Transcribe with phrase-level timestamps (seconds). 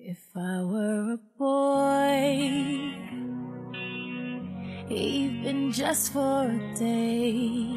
[0.00, 2.54] If I were a boy,
[4.88, 7.74] even just for a day,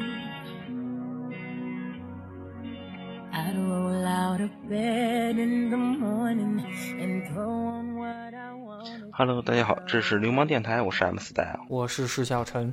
[3.32, 6.64] I'd roll out of bed in the morning
[7.00, 9.10] and throw on what I wanted.
[9.12, 11.58] Hello，大家好，这是流氓电台，我是 M 四代。
[11.68, 12.72] 我是施小晨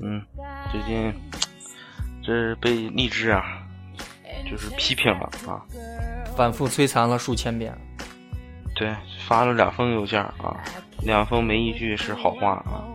[0.00, 0.24] 嗯，
[0.70, 1.12] 最近
[2.22, 3.66] 这是被荔枝啊，
[4.48, 5.66] 就是批评了啊，
[6.38, 7.76] 反复摧残了数千遍。
[8.76, 8.94] 对，
[9.26, 10.56] 发了两封邮件啊，
[11.02, 12.86] 两封没一句是好话啊，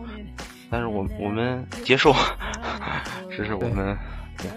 [0.70, 2.10] 但是我我们接受，
[3.28, 3.94] 这是我们
[4.38, 4.50] 对，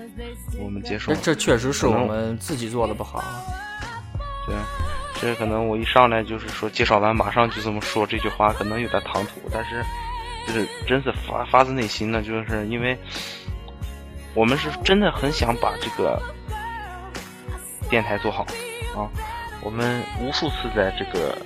[0.63, 3.21] 我们接受这，这确实是我们自己做的不好。
[4.45, 4.55] 对，
[5.19, 9.83] 这可能我一上来就是说介绍完马上就这么说这句话，可能有点唐突，但是
[10.47, 12.97] 就是真是发发自内心的，就是因为
[14.33, 16.17] 我们是真的很想把这个
[17.89, 18.47] 电台做好
[18.97, 19.09] 啊，
[19.61, 21.37] 我们无数次在这个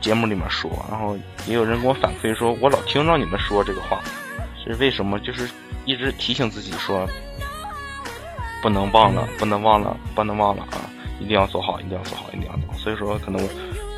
[0.00, 4.00] 节目里面说，然后也有人给我反馈说，我老听着你们说这个话，
[4.62, 5.18] 是为什么？
[5.20, 5.48] 就是
[5.84, 7.06] 一直提醒自己说，
[8.62, 10.88] 不能忘了，不能忘了，不能忘了啊！
[11.20, 12.78] 一定要做好，一定要做好，一定要做好。
[12.78, 13.48] 所以说，可能我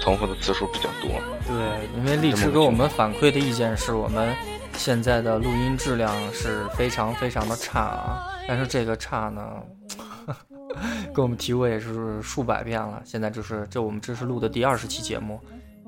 [0.00, 1.10] 重复的次数比较多。
[1.46, 1.56] 对，
[1.96, 4.34] 因为荔枝给我们反馈的意见是我们
[4.74, 9.42] 现在的录音质量是非常非常的差啊，但是这个差呢，
[11.14, 13.00] 跟我们提过也是数百遍了。
[13.04, 15.40] 现在这是这我们这是录的第二十期节目，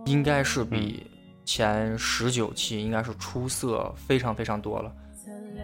[0.06, 1.06] 应该是比
[1.44, 4.92] 前十九期应该是出色非常非常多了。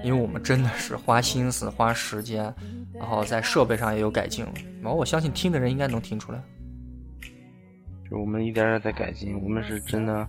[0.02, 2.52] 因为我们真的是花心思、花时间，
[2.92, 6.42] 然后在设备上也有改进了，然后我相信听的人应该能听出来。
[8.10, 10.28] 就我们一点点在改进，我们是真的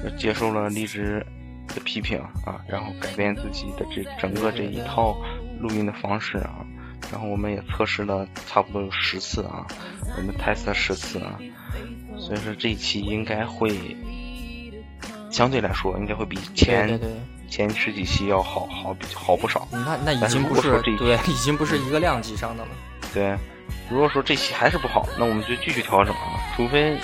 [0.00, 1.24] 是接受了荔枝
[1.66, 5.16] 的批评啊，然后改变自己的这整个这一套
[5.58, 6.64] 录音的方式啊，
[7.10, 9.66] 然后我们也测试了差不多有十次啊，
[10.16, 11.38] 我们 test 了十次啊，
[12.18, 13.96] 所以说这一期应该会
[15.30, 17.16] 相对来说应该会比前对对对。
[17.50, 19.66] 前十几期要好好比好不少。
[19.70, 22.68] 那那已经不是这一对，已经不是一个量级上的了。
[23.14, 23.34] 对，
[23.88, 26.98] 如果说这期还是不好，那我们就继续调整啊，除非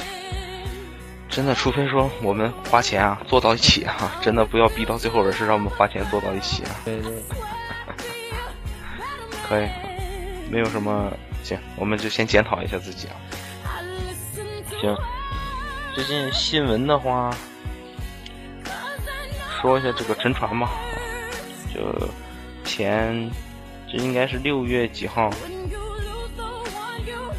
[1.30, 7.10] 真的，除非说我们花钱啊做到一起啊， 真的不要逼到最后，而是让我们花钱做到一起啊，对对，
[9.48, 9.68] 可以，
[10.50, 11.12] 没有什么
[11.42, 13.16] 行，我们就先检讨一下自己啊。
[14.80, 14.96] 行，
[15.94, 17.30] 最近新闻的话，
[19.60, 20.70] 说一下这个沉船吧，
[21.74, 21.80] 就
[22.64, 23.30] 前
[23.90, 25.30] 这应该是六月几号？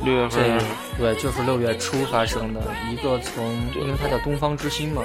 [0.03, 0.61] 六月份
[0.97, 2.61] 对就是六月初发生的
[2.91, 5.03] 一个从，因为它叫东方之星嘛。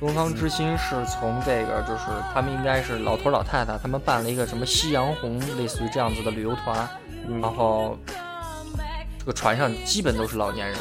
[0.00, 6.88] 东方之星是从这个，就是他们应该是老头老太太，他们办了一个什么夕阳红，类似于这样子的旅游团，
[7.28, 7.98] 嗯然后
[9.18, 10.78] 这个船上基本都是老年人，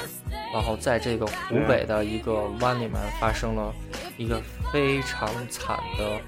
[0.54, 3.74] 然后在这个湖北的一个湾里面发生了
[4.18, 4.42] 一个
[4.72, 6.22] 非常惨的，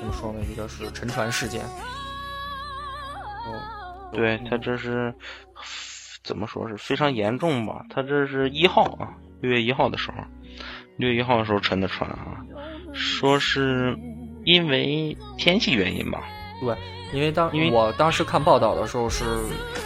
[0.00, 0.40] 怎么说呢？
[0.50, 1.62] 一个是沉船事件。
[3.46, 5.14] 哦，对他这是
[6.24, 7.86] 怎么说是非常严重吧？
[7.88, 10.16] 他这是一号啊，六月一号的时候，
[10.96, 12.38] 六月一号的时候沉的船啊，
[12.92, 13.96] 说是
[14.44, 16.22] 因为天气原因吧？
[16.60, 16.76] 对，
[17.12, 19.24] 因为当因为我当时看报道的时候是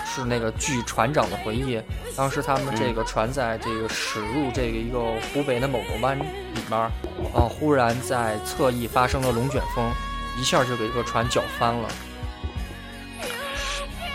[0.05, 1.81] 是那个据船长的回忆，
[2.15, 5.01] 当时他们这个船在这个驶入这个一个
[5.33, 6.25] 湖北的某个湾里
[6.69, 6.91] 面儿，
[7.35, 9.91] 啊，忽然在侧翼发生了龙卷风，
[10.39, 11.89] 一下就给这个船搅翻了。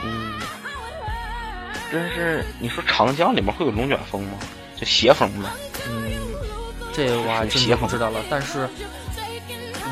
[0.06, 0.40] 嗯，
[1.92, 4.38] 真是你说长江里面会有龙卷风吗？
[4.76, 5.50] 就斜风呗？
[5.90, 6.03] 嗯，
[6.94, 8.68] 这个我还真的不知道了，但是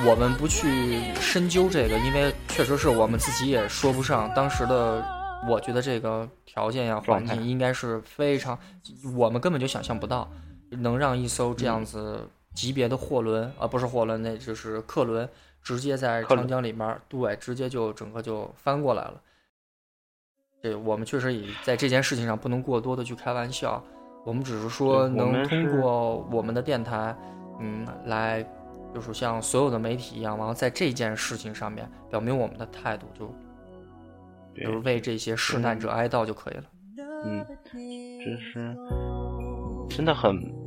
[0.05, 5.03] 我们不去深究这个，因为确实是我们自己也说不上当时的。
[5.49, 8.55] 我觉得这个条件呀、环境应该是非常，
[9.15, 10.31] 我们根本就想象不到，
[10.69, 15.27] 能让一艘这样子级别的货轮，啊，不是货轮，那就是客轮，
[15.63, 19.19] 直接在长江里面儿，对，直接就整个就翻过来了。
[20.61, 23.83] 这我们确实也在这件事情上不能过多的去开玩笑，
[24.25, 27.15] 我们只是说能通过我们的电台，
[27.59, 28.45] 嗯，来
[28.93, 33.33] 就是像所有的媒体一样，然后在这件事情上面表明我们的态度，就
[34.53, 36.63] 对就是为这些受难者哀悼就可以了。
[37.23, 38.75] 嗯，这是
[39.89, 40.60] 真的很很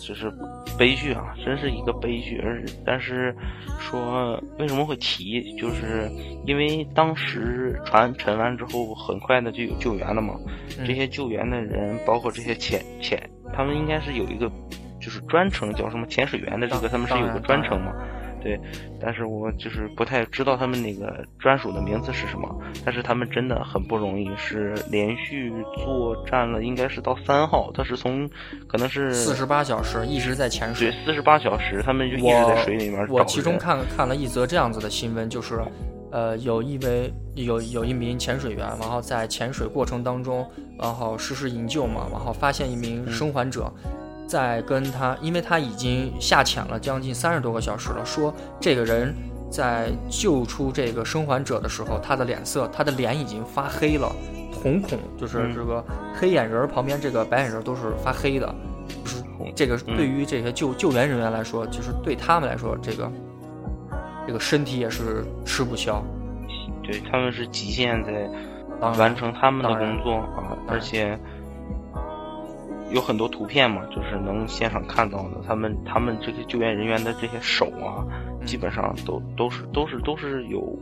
[0.00, 0.32] 就是
[0.78, 2.40] 悲剧啊，真是一个悲剧。
[2.44, 3.34] 而但是
[3.78, 6.10] 说为什么会提，就是
[6.44, 10.34] 因为当时船沉完之后，很快的就有救援了嘛。
[10.78, 13.18] 嗯这些救援的人，包括这些潜潜，
[13.52, 14.50] 他们应该是有一个
[15.00, 17.92] 就是专程叫什么潜水员的这个，他们是有个专程嘛。
[18.46, 18.60] 对，
[19.00, 22.48] 但是我就是不太知道他们那个专属的名字是什么。
[22.84, 25.52] 但是他们真的很不容易，是连续
[25.84, 28.28] 作战了，应该是到三号，他是从
[28.68, 30.90] 可能是四十八小时一直在潜水。
[30.90, 35.60] 对，四十八小时，他们就一直在水里面我其中看看了一则这样子的新闻，就是，
[36.12, 40.48] 呃，有一位有有一名潜水员，然后在潜水过程当中，
[40.78, 43.72] 然后实施营救嘛，然后发现一名生还者。
[44.26, 48.04] 在跟他，因为他已经下潜了将近三十多个小时了。
[48.04, 49.14] 说这个人
[49.48, 54.10] 在救出这个生还者的时候，他的脸色，他的脸已经发黑了，
[54.52, 58.52] 瞳孔就是这个黑眼仁旁边这个白眼仁都是发黑的。
[58.88, 59.22] 就是
[59.54, 63.10] 这个对于这些救救援人员来说，就是对他们来说，这个
[64.26, 66.04] 这个身体也是吃不消。
[66.82, 68.28] 对他们是极限在
[68.80, 71.16] 完成他们的工作啊，而且。
[72.96, 75.42] 有很多图片嘛，就是能现场看到的。
[75.46, 78.00] 他们他们这些救援人员的这些手啊，
[78.46, 80.78] 基本上都都是都是都是有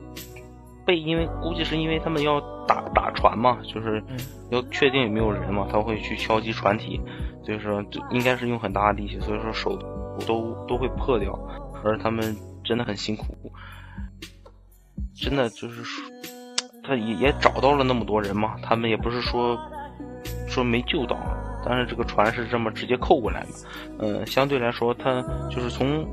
[0.87, 4.01] 被，因为估计是因为他们要打打船嘛，就是
[4.51, 7.01] 要确定有没有人嘛，他会去敲击船体，
[7.45, 9.77] 所以说应该是用很大的力气，所以说手
[10.25, 11.37] 都都会破掉。
[11.83, 13.35] 而他们真的很辛苦，
[15.17, 16.05] 真的就是说，
[16.85, 19.59] 他也也找到了那么多人嘛，他们也不是说
[20.47, 21.19] 说没救到。
[21.67, 23.49] 但是这个船是这么直接扣过来的，
[23.99, 26.07] 嗯，相对来说，它就是从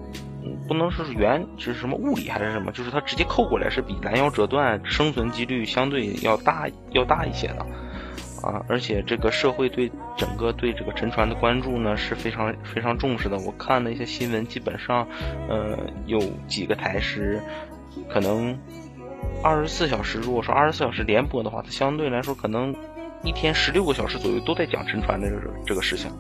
[0.68, 7.60] 不能说是原是什么物理还是什么，就是它直接扣过来是比拦腰折断生存几率相对要大要大一些的，
[8.42, 13.38] 啊，而且这个社会对整个对这个沉船的关注呢是非常非常重视的。
[13.40, 15.08] 我看了一些新闻，基本上，
[15.50, 17.42] 呃，有几个台是
[18.10, 18.58] 可能
[19.44, 22.74] 二十四小时，如果说二十四小时连播的话，它相对来说可能。
[23.24, 26.12] 一天十六个小时左右都在讲沉船的这个这个事情，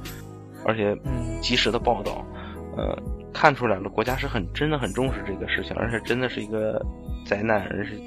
[0.65, 0.97] 而且
[1.41, 2.25] 及时的报道，
[2.77, 2.97] 呃，
[3.33, 6.79] 看出来了，国家是很真的很重视这个事情，而且真的是一个
[7.25, 7.99] 灾难，而是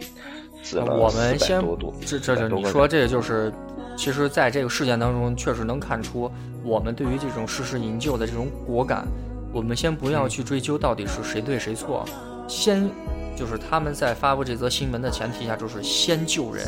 [0.63, 1.61] 死了我们先
[2.07, 3.53] 这这这，你说这个就是，
[3.97, 6.31] 其实在这个事件当中，确实能看出
[6.63, 9.07] 我们对于这种实施营救的这种果敢。
[9.53, 12.05] 我们先不要去追究到底是谁对谁错，
[12.49, 12.91] 先
[13.37, 16.67] 就是他们在发布这则新闻的前提下，就是先救人，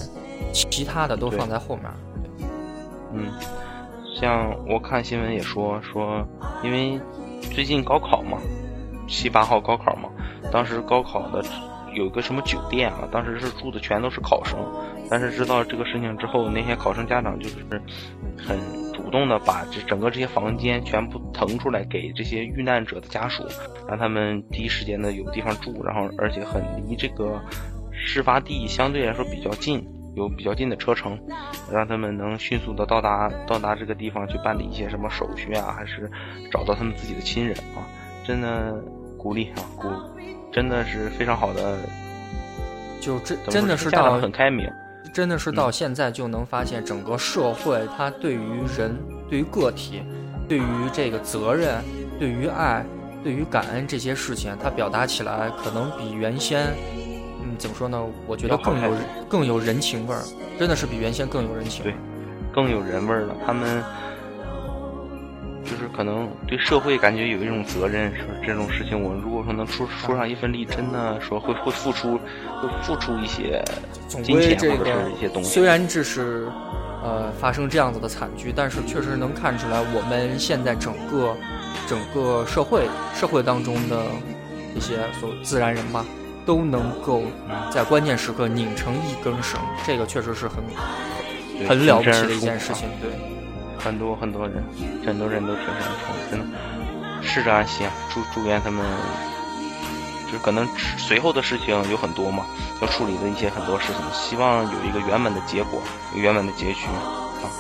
[0.53, 1.85] 其他的都放在后面。
[3.13, 3.33] 嗯，
[4.21, 6.27] 像我看新闻也说说，
[6.63, 7.01] 因为
[7.53, 8.39] 最近高考嘛，
[9.09, 10.09] 七八号高考嘛，
[10.53, 11.45] 当时高考的
[11.95, 14.59] 有一个什么酒店啊，当时是住的全都是考生，
[15.09, 17.57] 但是知道这个事情之后，那些考生家长就是
[18.37, 18.59] 很
[18.93, 23.45] 主动的把这整个这些房间全部腾出来给这些遇难者的家属，
[23.89, 27.41] 让他们第一时间的有地方住，然后而且很离这个
[27.93, 29.87] 事发地相对来说比较近。
[30.17, 31.19] 有比较近的车程，
[31.71, 36.11] 让他们能迅速的到达到达这个地方去办理一些什么手续啊，还是
[36.51, 37.85] 找到他们自己的亲人啊？
[38.27, 38.75] 真的
[39.19, 39.89] 鼓励啊，鼓
[40.51, 41.79] 真的是非常好的，
[42.99, 44.67] 就真真的是到很开明，
[45.13, 48.97] 真的是到现在就能发现整个社会它对于人、
[49.29, 50.03] 对于个体、
[50.49, 50.65] 对于
[50.95, 51.85] 这个责任、
[52.19, 52.83] 对于爱、
[53.23, 56.69] 对于感恩这些事情，它表达起来可能比原先。
[57.59, 58.03] 怎么说呢？
[58.27, 58.91] 我觉得更有
[59.29, 60.23] 更有人情味儿，
[60.59, 61.83] 真的是比原先更有人情。
[61.83, 61.95] 对，
[62.53, 63.35] 更有人味儿了。
[63.47, 63.83] 他们
[65.65, 72.19] 就是可能对社会感觉有一种责任，说这种事情，我如果说能出出上一份力，真的说会会付出，
[72.61, 73.63] 会付出一些
[74.23, 75.51] 金钱或者是一些东西。
[75.51, 76.49] 虽然这是
[77.03, 81.35] 呃发生这样子的惨剧，但是确实能看出来，我们现在整个
[81.89, 83.97] 整个社会社会当中的
[84.75, 86.05] 一些所自然人吧。
[86.47, 87.25] 都能够
[87.71, 90.63] 在关键时刻拧成一根绳，这个确实是很
[91.69, 92.89] 很了不起的一件事情。
[93.03, 93.11] 对，
[93.77, 94.65] 很多很多人，
[95.05, 96.47] 很多人都挺认同，真的，
[97.21, 97.93] 逝者安息啊！
[98.15, 98.87] 祝祝愿他们，
[100.33, 102.47] 就可能随后的事情有很多嘛，
[102.81, 105.83] 要处理的一些很多事情，希望有一个圆满的结果，
[106.15, 107.51] 圆满的结局啊！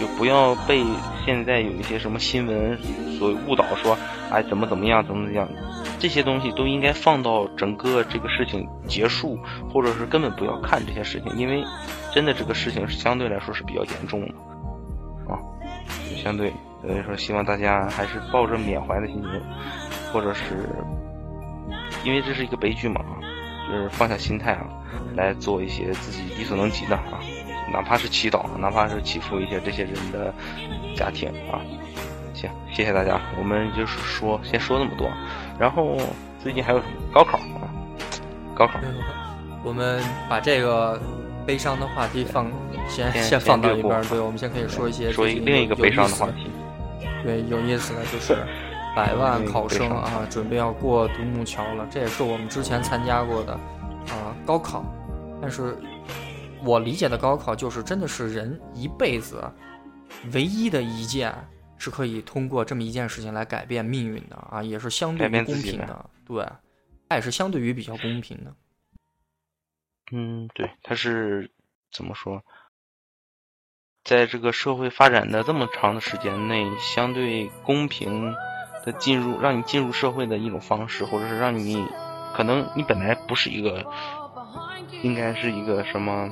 [0.00, 0.84] 就不要被
[1.24, 2.76] 现在有一些什么新闻
[3.18, 3.96] 所误导，说
[4.32, 5.48] 哎怎么怎么样，怎么怎么样。
[6.02, 9.38] 这些东西都应该放到整个这个事情结束，
[9.72, 11.62] 或者是根本不要看这些事情，因为
[12.12, 14.34] 真的这个事情是相对来说是比较严重的
[15.32, 15.38] 啊，
[16.10, 19.40] 就相对所以说希望大家还是抱着缅怀的心情，
[20.12, 20.68] 或者是
[22.02, 23.22] 因为这是一个悲剧嘛啊，
[23.70, 24.66] 就是放下心态啊，
[25.14, 27.20] 来做一些自己力所能及的啊，
[27.72, 30.34] 哪怕是祈祷，哪怕是祈福一些这些人的
[30.96, 31.62] 家庭啊。
[32.34, 35.06] 行，谢谢大家，我们就是说先说那么多。
[35.62, 35.96] 然后
[36.42, 37.70] 最近还有什么高考啊？
[38.52, 38.80] 高考，
[39.62, 41.00] 我们把这个
[41.46, 42.50] 悲伤的话题放
[42.88, 44.02] 先先放到一边。
[44.08, 46.50] 对，我们先可以说一些说另一个悲伤的话题。
[47.22, 48.36] 对，有意思的就是
[48.96, 51.86] 百万考生啊，准备要过独木桥了。
[51.88, 54.84] 这也是我们之前参加过的啊高考，
[55.40, 55.76] 但是
[56.64, 59.40] 我理解的高考就是真的是人一辈子
[60.32, 61.32] 唯一的一件
[61.82, 66.46] 是可以通过这么一件事情来改变命运的啊，也是相对于公平的，对，
[67.08, 68.54] 它也是相对于比较公平的。
[70.12, 71.50] 嗯，对，它是
[71.90, 72.44] 怎么说？
[74.04, 78.32] 在这个社会发展的这么长的时间内，相对公平
[78.84, 81.84] 的进入，让你进入社会的一种方式，或者是让你，
[82.32, 83.84] 可能你本来不是一个，
[85.02, 86.30] 应该是一个什么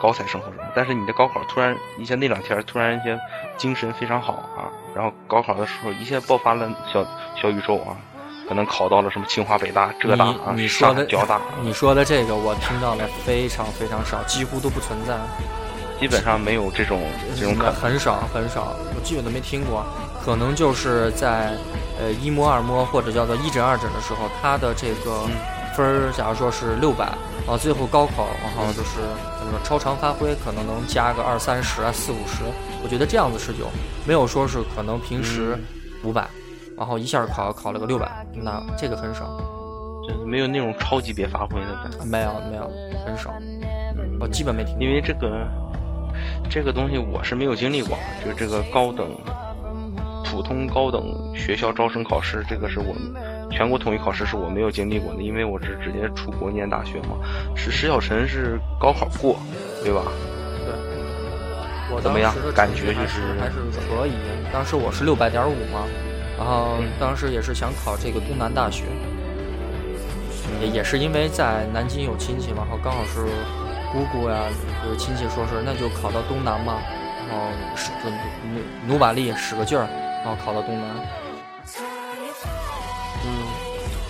[0.00, 3.18] 高材生或者什么，但是你的高考突然一下那两天突然一些
[3.56, 7.04] 精神非常好啊，然后高考的时候一下爆发了小
[7.40, 7.96] 小宇宙啊，
[8.48, 11.40] 可能考到了什么清华北大浙大啊，上交大。
[11.62, 15.14] 你说的这个我听到了非常非常少，几乎都不存在。
[16.00, 17.00] 基本上没有这种
[17.38, 19.84] 这种可很少很少，我基本都没听过。
[20.20, 21.52] 可能就是在
[21.96, 25.22] 呃一模二模或者叫做一诊二诊的时候，他的这个
[25.74, 27.06] 分儿，假如说是六百，
[27.40, 29.00] 然后最后高考，然后就是
[29.38, 32.44] 怎么说超常发挥，可能能加个二三十啊四五十。
[32.82, 33.68] 我觉得这样子是有，
[34.06, 35.58] 没有说是可能平时
[36.04, 36.28] 五百，
[36.76, 39.38] 然后一下考考了个六百，那这个很少，
[40.06, 42.04] 就是没有那种超级别发挥的。
[42.04, 42.70] 没有没有
[43.04, 43.34] 很少，
[44.20, 44.78] 我基本没听。
[44.78, 45.46] 因为这个。
[46.50, 49.08] 这个东西我是没有经历过，就这个高等、
[50.26, 51.02] 普通高等
[51.34, 53.14] 学校招生考试，这个是我们
[53.52, 57.16] 全国统一考试是我没有经历过的，因为我是直接出国念大学嘛。
[57.54, 59.38] 是石小晨是高考过，
[59.84, 60.02] 对吧？
[60.64, 62.02] 对。
[62.02, 62.34] 怎么样？
[62.54, 64.12] 感觉就是还是可以。
[64.52, 65.86] 当时我是六百点五嘛，
[66.38, 68.84] 然后当时也是想考这个东南大学，
[70.60, 73.26] 也也是因为在南京有亲戚嘛，然后刚好是。
[73.92, 74.48] 姑姑呀，
[74.88, 76.80] 有亲戚说是那就考到东南嘛，
[77.28, 79.86] 然后使就努努把力使个劲儿，
[80.24, 80.88] 然后考到东南。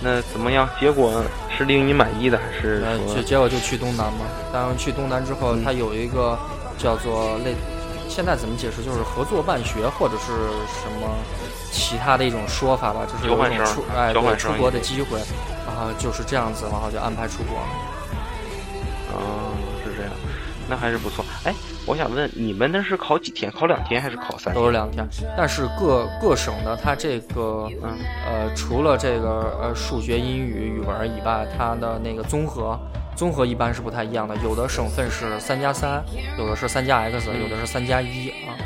[0.03, 0.69] 嗯，那怎么样？
[0.79, 1.23] 结果
[1.57, 2.83] 是令你满意的还是？
[3.07, 4.25] 结结果就去东南嘛。
[4.51, 6.37] 当然去东南之后，它有一个
[6.77, 7.55] 叫做类，
[8.09, 8.83] 现在怎么解释？
[8.83, 10.33] 就是合作办学或者是
[10.67, 11.09] 什么
[11.71, 15.17] 其他的一种说法吧，就是有一种出哎对出国的机会，
[15.65, 17.57] 然后就是这样子，然后就安排出国。
[20.73, 21.23] 那还是不错。
[21.43, 21.53] 哎，
[21.85, 23.51] 我想问，你们那是考几天？
[23.51, 24.51] 考两天还是考三？
[24.55, 25.07] 都是两天。
[25.37, 32.79] 但是各各省的它这个，嗯呃，除了这个呃数学、英语、语文以外，它的那个综合
[33.15, 34.35] 综合一般是不太一样的。
[34.37, 36.03] 有的省份是三加三，
[36.39, 38.57] 有的是三加 X，有的是三加一啊，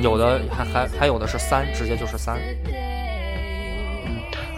[0.00, 2.38] 有的还还还有的是三，直接就是三。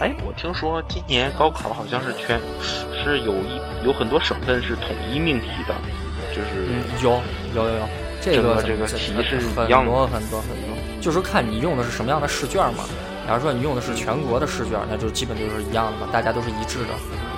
[0.01, 2.39] 哎，我听说今年高考好像是全
[3.03, 5.75] 是有一有很多省份是统一命题的。
[6.39, 6.71] 就是
[7.03, 7.21] 有
[7.53, 7.89] 有有有，
[8.21, 12.85] 这个这个题是很多很多很多，就是看你用的是什么样的试卷嘛。
[13.27, 16.95] 假如说你用的是全国的试卷，那就基本就是一样的嘛，大家都是一致的。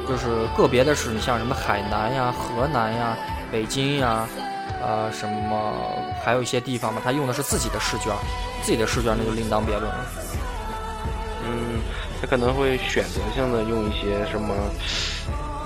[0.06, 0.26] 就是
[0.56, 3.16] 个别的是你像什么海南呀、河南呀、
[3.50, 4.28] 北京呀，
[4.82, 5.72] 呃，什么
[6.22, 8.12] 还有一些地方嘛，他用的是自己的试卷，
[8.62, 10.06] 自己的试卷那就另当别论了。
[11.46, 11.80] 嗯，
[12.20, 14.54] 他可能会选择性的用一些什么。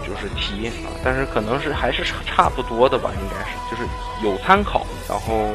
[0.07, 3.89] 就是题啊，但是可能是还是差差不多的吧，应该是就是
[4.23, 5.49] 有参考，然后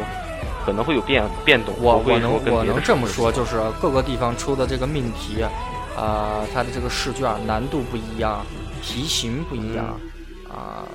[0.65, 1.73] 可能会有变变动。
[1.79, 5.43] 我我能我能这么说，就是各个地方出的这个命题，
[5.95, 8.45] 啊，它的这个试卷难度不一样，
[8.81, 9.85] 题型不一样，
[10.49, 10.87] 啊，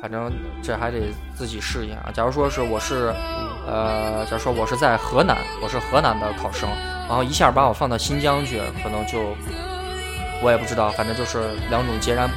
[0.00, 0.32] 反正
[0.62, 2.10] 这还得自己适应啊。
[2.12, 3.14] 假如说是我是，
[3.66, 6.68] 呃，假如说我是在河南，我是河南的考生，
[7.08, 9.34] 然后一下把我放到新疆去，可能就
[10.42, 12.28] 我也不知道，反正就是两种截然。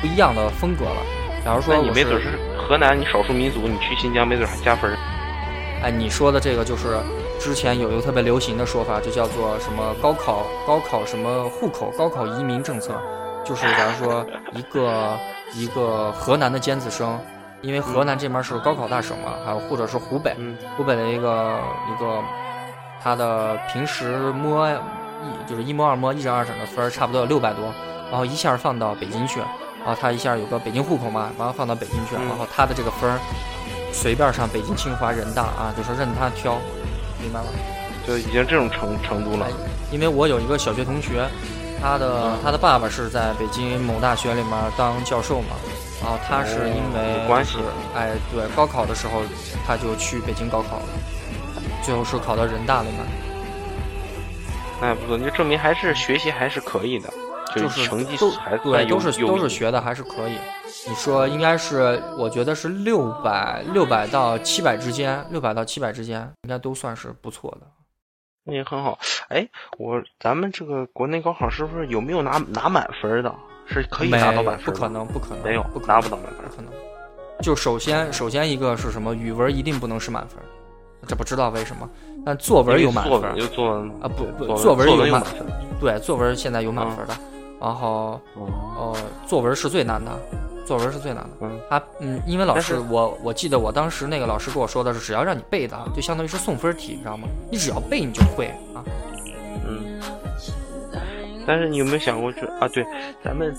[0.00, 1.02] 不一样的风格了。
[1.44, 4.94] 假如说你没准是河南，你少数民族，你去新疆没准还加分。
[5.82, 6.98] 哎，你说的这个就是
[7.38, 12.92] 之前有一个特别流行的说法，就叫做什么高考高考什么户口高考移民政策，
[13.42, 15.16] 就是 假如说一个
[15.54, 17.18] 一个河南的尖子生，
[17.62, 20.36] 因为河南这边是高考大省嘛，还有或者是湖北，
[20.76, 21.58] 湖北的一个
[21.90, 22.22] 一个
[23.02, 24.74] 他的平时摸一
[25.48, 27.72] 就是一摸二摸一整二整的分差不多有六百多，
[28.10, 29.40] 然后一下放到北京去。
[29.80, 33.18] 然后他一下有个北京户口嘛，然后放到北京去，然后他的这个分儿
[33.92, 36.58] 随便上北京、清华、人大啊，就说任他挑，
[37.20, 37.46] 明白吗？
[38.06, 39.46] 就已经这种程程度了。
[39.90, 41.26] 因为我有一个小学同学，
[41.82, 45.56] 他的他的爸爸是在北京某大学里面当教授嘛，
[46.02, 47.58] 然后他是因为关系，
[47.94, 49.22] 哎，对，高考的时候
[49.66, 50.86] 他就去北京高考了，
[51.82, 53.00] 最后是考到人大里面。
[54.82, 57.12] 哎，不错，就证明还是学习还是可以的。
[57.54, 60.36] 就是成绩还对，都是都是学的还是可以。
[60.88, 67.66] 你说应该是，我觉得是六百六百到七百之间，六百到七百之间应该都算是不错的。
[68.44, 68.98] 那也很好。
[69.28, 69.46] 哎，
[69.78, 73.34] 我咱们这个国内高考是不是有没有拿拿满分的？
[73.66, 74.64] 是可以拿到满分？
[74.66, 76.72] 不可能，不可能，没有，不拿不到满分，不可能。
[77.42, 79.14] 就首先，首先一个是什么？
[79.14, 80.38] 语文一定不能是满分，
[81.06, 81.88] 这不知道为什么。
[82.24, 84.08] 但作文有满分，有作文啊？
[84.08, 85.46] 不不，作文有满分。
[85.78, 87.14] 对，作文现在有满分的。
[87.60, 90.10] 然后，哦，作文是最难的，
[90.66, 91.30] 作文是最难的。
[91.42, 97.28] 嗯，他嗯，因为老师，我我记得我当时那个老师跟我说的是，只要让你背的，就相当于是送分题，你知道吗？
[97.50, 98.82] 你只要背，你就会啊。
[99.66, 100.00] 嗯。
[101.46, 102.84] 但是你有没有想过，就啊，对，
[103.24, 103.52] 咱们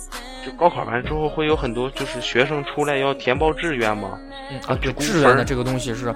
[0.45, 4.17] 就高考完之后会有很多就是学生出来要填报志愿吗？
[4.67, 6.13] 啊，对，志愿的这个东西是，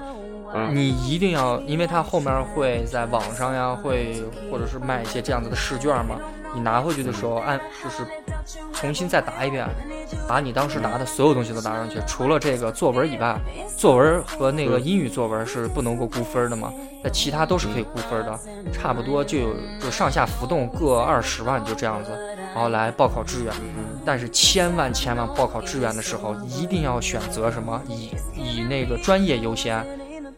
[0.72, 6.18] 你一定要，因为他后面会在网上呀，会或者是卖一些这样子的试卷嘛。
[6.56, 8.02] 你拿回去的时候，按就是
[8.72, 9.66] 重新再答一遍，
[10.26, 13.38] 把你当时答的所有东西都答上去，除了这个作文以外，
[13.76, 16.72] 作文和那个英语作文是不能够估分的嘛？
[17.04, 18.40] 那其他都是可以估分的，
[18.72, 22.10] 差不多就有就上下浮动各二十万，就这样子，
[22.54, 23.52] 然后来报考志愿。
[24.06, 27.82] 但是千万千万报考志愿的时候，一定要选择什么？
[27.86, 29.84] 以以那个专业优先，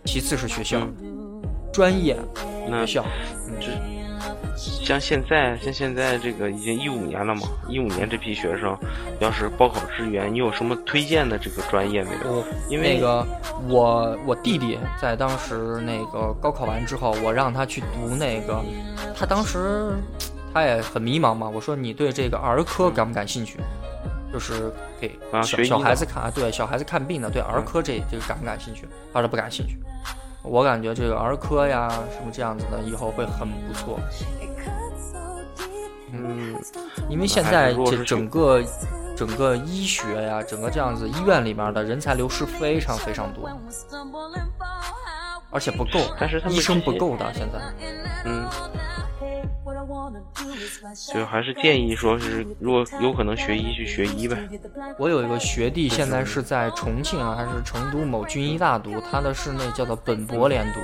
[0.04, 0.80] 其次是学校，
[1.72, 2.16] 专业
[2.68, 3.04] 学校。
[4.56, 8.76] 像现在，像现在这个已经一五年了嘛，一五年这批学生，
[9.20, 12.44] 要是报考志愿，你有什么推荐的这个专业没有？
[12.68, 13.26] 因为那个
[13.68, 18.62] 我我弟弟在当时那个高考完之后，我让他去读那个，
[19.16, 19.92] 他当时
[20.52, 21.48] 他也很迷茫嘛。
[21.48, 23.58] 我说你对这个儿科感不感兴趣？
[24.30, 24.70] 就是
[25.00, 28.86] 给小小孩子看啊，对小孩子看病的，对儿科这这个感不感兴趣？
[29.12, 29.78] 他说不感兴趣。
[30.48, 34.00] 我感觉这个儿科呀，什么这样子的，以后会很不错。
[36.12, 36.54] 嗯，
[37.08, 38.62] 因为现在这整个
[39.14, 43.50] 整个医学呀，整个这样子医院里面的人才流失非常非常多，
[45.50, 47.60] 而且不够，但是他们医生不够的现在。
[48.24, 48.48] 嗯。
[51.12, 54.36] 就还是建议说是，如果有可能学医去学医呗。
[54.98, 60.80] 我有一个学弟，现在是在重庆啊，还是成都某军医大读，他的是那叫做本博连读，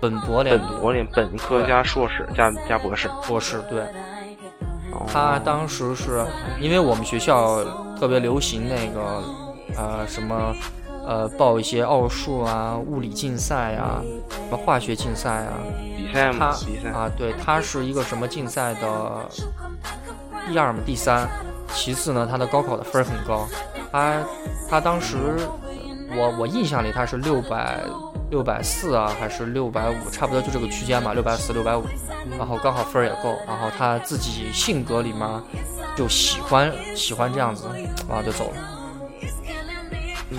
[0.00, 3.82] 本博连读，本博连本科加硕士加加博士，博士对。
[5.06, 6.24] 他当时是
[6.60, 7.62] 因为我们学校
[7.98, 9.22] 特别流行那个
[9.76, 10.54] 呃什么
[11.06, 15.54] 呃报一些奥数啊、物理竞赛啊、什么化学竞赛啊。
[16.12, 16.46] 他
[16.92, 19.28] 啊，对他是一个什么竞赛的
[20.48, 21.28] 第二嘛，第三。
[21.74, 23.46] 其次呢，他的高考的分很高。
[23.92, 24.14] 他
[24.70, 25.16] 他当时，
[26.16, 27.80] 我我印象里他是六百
[28.30, 31.84] 六百四啊，还是六百五，差不多就这个区间嘛，六百四六百五。
[32.38, 35.28] 然后刚好分也够，然后他自己性格里面
[35.94, 37.66] 就喜欢喜欢这样子，
[38.08, 38.56] 然后就走了。
[40.30, 40.38] 嗯，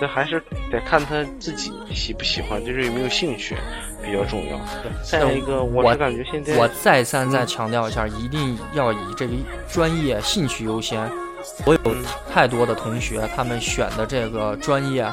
[0.00, 3.56] 这还是得看他自己喜不喜欢，就是有没有兴趣。
[4.04, 4.56] 比较重要。
[5.02, 9.32] 再一个，我是感觉现在我再三再强调一下，一定要以这个
[9.68, 11.10] 专业兴趣优先。
[11.64, 11.80] 我有
[12.32, 15.04] 太多的同学，他们选的这个专业，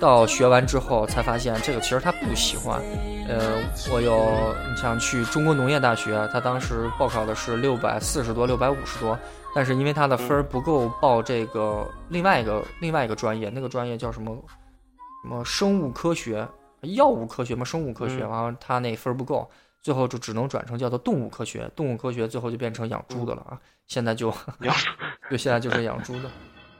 [0.00, 2.80] 到学完之后才发现，这个其实他不喜欢。
[3.28, 3.52] 呃，
[3.92, 9.16] 我有你像去中国农业大学，他当时报考的是六百四十多、六百五十多，
[9.54, 14.34] 但是因为他的分儿不够报这个另外一个另外一个专业，那个专业叫什么
[15.22, 16.48] 什么生物科学。
[16.96, 19.48] 药物科学嘛，生物科学，然后他那分儿不够，
[19.80, 21.70] 最后就只能转成叫做动物科学。
[21.76, 23.60] 动物科学最后就变成养猪的了啊！
[23.86, 24.74] 现在就养，
[25.30, 26.30] 对，现在就是养猪的。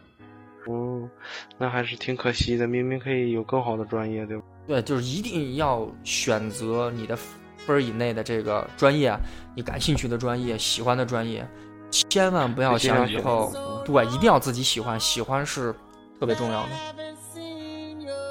[0.67, 1.09] 哦，
[1.57, 4.43] 那还是挺可惜的，明明可以有更好的专业，对吧？
[4.67, 9.17] 对，就是一定要选择你的分儿以内的这个专业，
[9.55, 11.47] 你感兴趣的专业，喜欢的专业，
[11.93, 13.53] 千万不要想以后，
[13.85, 15.73] 对，一定要自己喜欢，喜欢是
[16.19, 16.69] 特别重要的。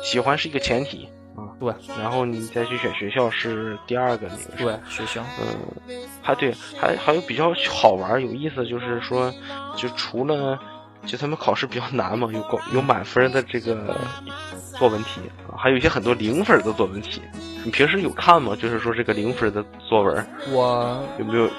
[0.03, 1.07] 喜欢是一个前提。
[1.33, 9.33] 啊，对，然后你再去选学校是第二个那个，对，学校，嗯，还对，还还有比较好玩有意思，就是说，
[9.77, 10.59] 就除了
[11.05, 13.97] 就他们考试比较难嘛，有高有满分的这个
[14.77, 17.21] 作文题啊，还有一些很多零分的作文题。
[17.63, 18.53] 你平时有看吗？
[18.53, 21.49] 就是说这个零分的作文，我有没有？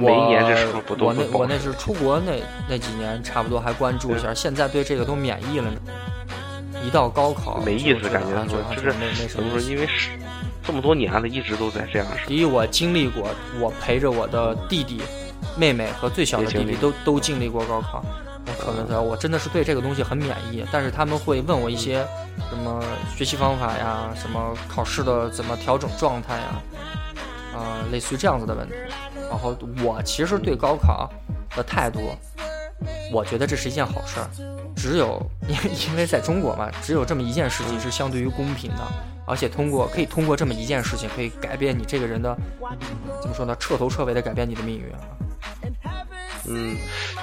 [0.00, 5.80] 每一年这时候不都我那我那是出国那那几年，差不多还关注一下，现在对这个都免疫了呢。
[6.82, 9.60] 一到高考没意思，感觉就是怎么说？
[9.60, 10.10] 因为是
[10.62, 12.08] 这么多年了，一直都在这样。
[12.26, 13.28] 第一，我经历过，
[13.60, 15.02] 我陪着我的弟弟、
[15.56, 18.02] 妹妹和最小的弟弟都都经历过高考。
[18.46, 22.06] 我可能我真的是对这个东西很免疫，但是他们会问我一些
[22.48, 22.82] 什么
[23.14, 26.62] 学习方法呀，什么考试的怎么调整状态呀，
[27.54, 28.74] 啊，类似于这样子的问题。
[29.30, 31.08] 然后我其实对高考
[31.56, 32.00] 的态度，
[33.12, 34.28] 我觉得这是一件好事儿。
[34.76, 35.56] 只有因
[35.88, 38.82] 因为在中国嘛，只有这么一件事情是相对于公平的，
[39.26, 42.36] 而且通过可以通过这么一件事情，可以改变你这个人的
[43.22, 43.54] 怎么说呢？
[43.60, 44.98] 彻头彻尾的改变你的命运啊！
[46.48, 46.76] 嗯，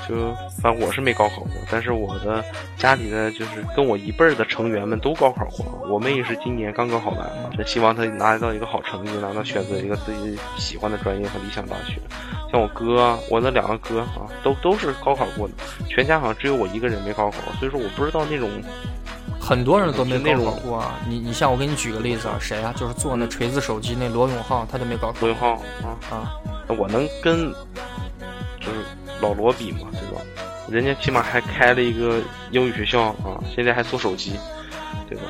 [0.08, 2.44] 就反正我是没高考过，但是我的
[2.78, 5.66] 家里的就是跟我一辈儿的成员们都高考过。
[5.90, 12.00] 我妹是今年刚高考完，这希望她拿到一个好成绩，拿到选择一个自己喜欢的专业和理想大学。
[12.52, 15.54] 像我哥，我的两个哥啊，都都是高考过的，
[15.90, 18.50] 全家好像只有我一个人没高考，所以说我不知道那种
[19.40, 21.00] 很多人都没高考过啊。
[21.10, 22.74] 你你像我给你举个例子啊，谁啊？
[22.78, 25.18] 就是做那锤子手机那罗永浩，他就没高考。
[25.22, 26.40] 罗永浩啊啊，
[26.78, 27.54] 我能跟
[28.68, 28.80] 就是。
[29.20, 30.22] 老罗比嘛，对吧？
[30.70, 34.34] 人家起码还开了一个英语学校啊，现在还做手机，
[35.10, 35.24] 对吧？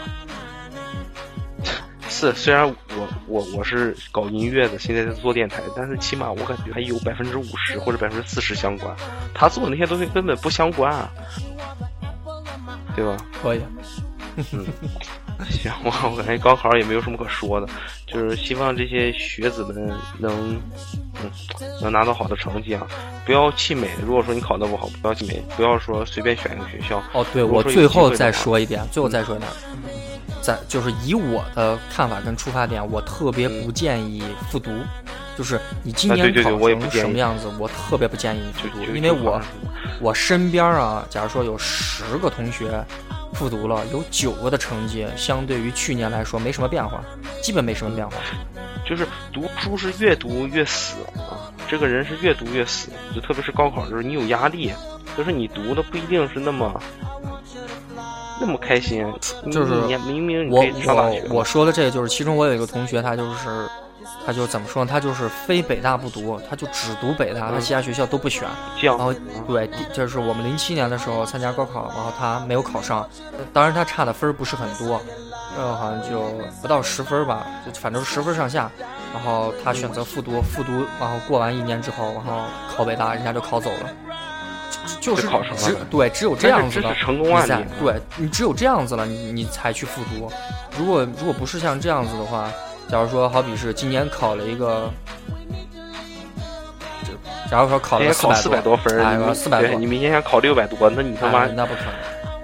[2.10, 8.94] 是，虽然我我我是搞音乐的，现在在做电台，但是起码我感觉还有百分之五十或者百分之四十相关。
[9.34, 11.10] 他做的那些东西根本不相关，啊
[12.94, 13.16] 对吧？
[13.42, 13.62] 可以。
[14.52, 14.66] 嗯，
[15.50, 17.68] 行，我我感觉高考也没有什么可说的，
[18.06, 20.60] 就是希望这些学子们能。
[21.20, 21.32] 嗯，
[21.82, 22.86] 能拿到好的成绩啊！
[23.26, 23.90] 不要气馁。
[24.06, 27.02] 如果说你考得不好，不要气馁，不要说随便选一个学校。
[27.12, 29.50] 哦，对，我最后再说一遍，最后再说一遍，
[30.44, 34.70] 在就是以我的看法跟出发点，我特别不建议复读。
[35.36, 39.42] 就是你今年考成什么样子，我特别不建议复读，因为我
[40.00, 42.86] 我身边啊，假如说有十个同学
[43.38, 47.04] 复读了，有九个的成绩相对于去年来说没什么变化，
[47.42, 48.16] 基本没什么变化。
[48.84, 54.74] 就是读书是越读越死啊，这个人是越读越死，就特别是高考就是，你有压力，
[55.16, 56.82] 就是你读的不一定是那么
[58.42, 59.06] 那么开心。
[59.52, 59.74] 就是
[60.06, 63.68] 明明我我我说的这个，就是其中我有一个同学，他就是。
[64.26, 64.92] 他就怎么说呢？
[64.92, 68.48] 他就是非北大不读，他就只读北大，他其他学校都不选。
[68.82, 69.14] 然后
[69.48, 73.08] 对，就是我们零七年的时候参加高考，然后他没有考上，
[73.54, 75.02] 当然他差的分不是很多，
[75.58, 78.70] 呃，好像就不到十分吧，就反正十分上下。
[79.14, 82.44] 然后他选择复读，复读，然后过完一年之后，然后
[82.76, 83.90] 考北大，人家就考走了。
[85.00, 90.30] 就是只对，只有这样子的你在对你只有这样子了，你你才去复读。
[90.78, 92.52] 如果如果不是像这样子的话。
[92.90, 94.90] 假如说，好比是今年考了一个，
[97.52, 101.94] 假如说考了四百多分，哎，四百多，你明年想考六百多，那你他妈那不可能，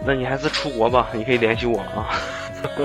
[0.05, 2.09] 那你还是出国吧，你可以联系我啊。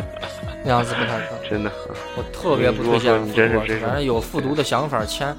[0.64, 1.70] 那样子不太可能，真的，
[2.16, 5.34] 我特别不推荐复读，反正有复读的想法，签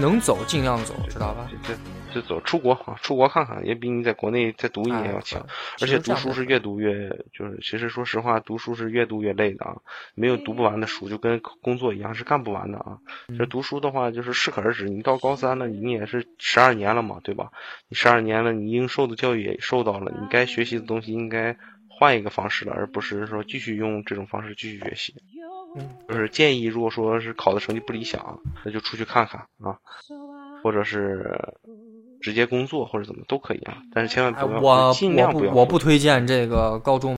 [0.00, 1.48] 能走尽量走，知道吧？
[2.20, 5.46] 就走出国啊，出国看看也比你在国内再读一年要强。
[5.80, 9.76] 而且读书是越读越，就是其实说实话，读书是越读越累的啊。
[10.14, 12.98] 没有读不完的书，就跟工作一样是干不完的啊。
[13.38, 14.88] 这读书的话就是适可而止。
[14.88, 17.52] 你到高三了，你也是十二年了嘛，对吧？
[17.88, 21.56] 你十二年了，你应受的教育也受到了，你该学习的东西应该
[21.88, 25.14] 换一个方式了，而不是说继续用这种方式继续学习。
[26.08, 29.78] 就是建议，如果说是考的成绩不理想，那就出去看看啊，
[30.64, 31.54] 或者是。
[32.20, 35.52] 直接工作或者怎么都可以啊，但是千万不要，尽量不要。
[35.52, 37.16] 我不推荐这个高中，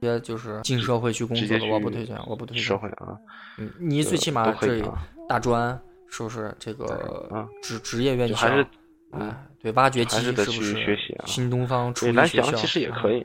[0.00, 2.64] 别就是进社会去工作的，我不推荐，我不推荐。
[2.64, 3.16] 社会啊，
[3.58, 4.82] 嗯，你最起码这
[5.28, 8.34] 大专是不是这个职职业院校？
[8.36, 8.66] 还是
[9.12, 10.72] 哎，对，挖掘机是不是？
[10.74, 13.24] 学习啊，新东方、蓝翔其实也可以，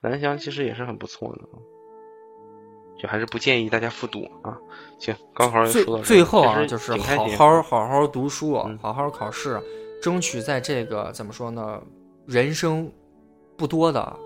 [0.00, 1.42] 蓝翔其实也是很不错的。
[3.00, 4.56] 就还是不建议大家复读啊。
[4.98, 9.60] 行，高考最最后啊，就是好好好好读书，好好考试，
[10.02, 11.80] 争取在这个怎么说呢？
[12.26, 12.90] 人生
[13.56, 14.16] 不多的，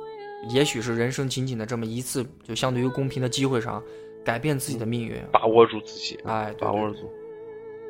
[0.51, 3.83] 也许是人生仅仅的这么一次，就相对于公平的机会上，
[4.25, 7.11] 改变自己的命运，把握住自己，哎，把握住，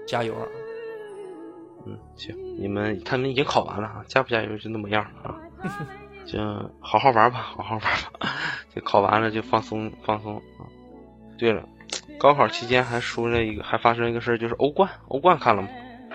[0.07, 0.47] 加油啊！
[1.87, 5.35] 嗯，行，你们他们已经考完了啊，加不加油就那么样啊。
[6.27, 6.38] 就
[6.81, 8.33] 好好玩吧，好好玩吧，
[8.75, 10.64] 就考完了就放松放松啊。
[11.37, 11.62] 对了，
[12.18, 14.88] 高考期间还出了一个，还发生一个事儿，就是欧冠。
[15.09, 15.68] 欧冠看了吗？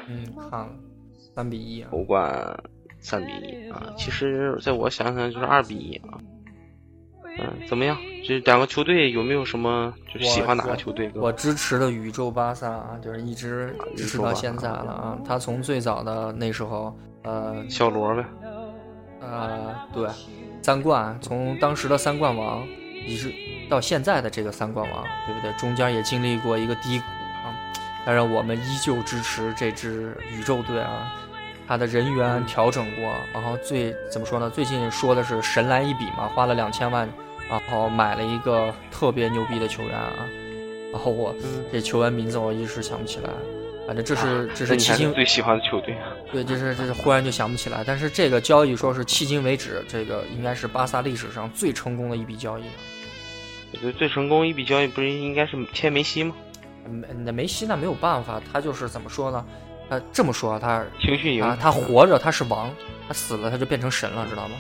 [0.08, 0.69] 嗯，看了，
[1.36, 1.84] 三比一。
[1.91, 2.58] 欧冠
[2.99, 3.93] 三比一啊！
[3.97, 6.17] 其实在我想想就是二比一啊。
[7.41, 7.97] 嗯，怎么样？
[8.25, 11.12] 这两个球队有没有什么就是喜欢哪个球队？
[11.15, 15.19] 我支持的宇宙巴萨啊，就是一直支持到现在了啊。
[15.25, 18.25] 他从最早的那时候，呃，小罗呗。
[19.21, 20.08] 呃，对，
[20.62, 22.65] 三冠，从当时的三冠王。
[23.08, 23.34] 一直
[23.69, 25.53] 到现在的这个三冠王，对不对？
[25.53, 27.05] 中间也经历过一个低谷
[27.45, 27.53] 啊，
[28.05, 31.13] 但是我们依旧支持这支宇宙队啊。
[31.67, 34.49] 他的人员调整过，然后最怎么说呢？
[34.49, 37.08] 最近说的是神来一笔嘛，花了两千万，
[37.47, 40.12] 然后买了一个特别牛逼的球员啊。
[40.91, 41.36] 然后我
[41.71, 43.29] 这球员名字我一时想不起来，
[43.86, 46.10] 反正这是这是迄今最喜欢的球队啊。
[46.32, 47.84] 对，这是这是忽然就想不起来。
[47.86, 52.63] 但是这个交易说是迄今为止，这个应该是巴萨历史上最成功的一笔交易。
[53.73, 56.36] 最最成功一笔交易不是应该是签梅西吗？
[57.23, 59.45] 那梅西那没有办法，他就是怎么说呢？
[59.89, 62.69] 他这么说，他青训营，他活着他是王，
[63.08, 64.55] 他死了他就变成神了，知道吗？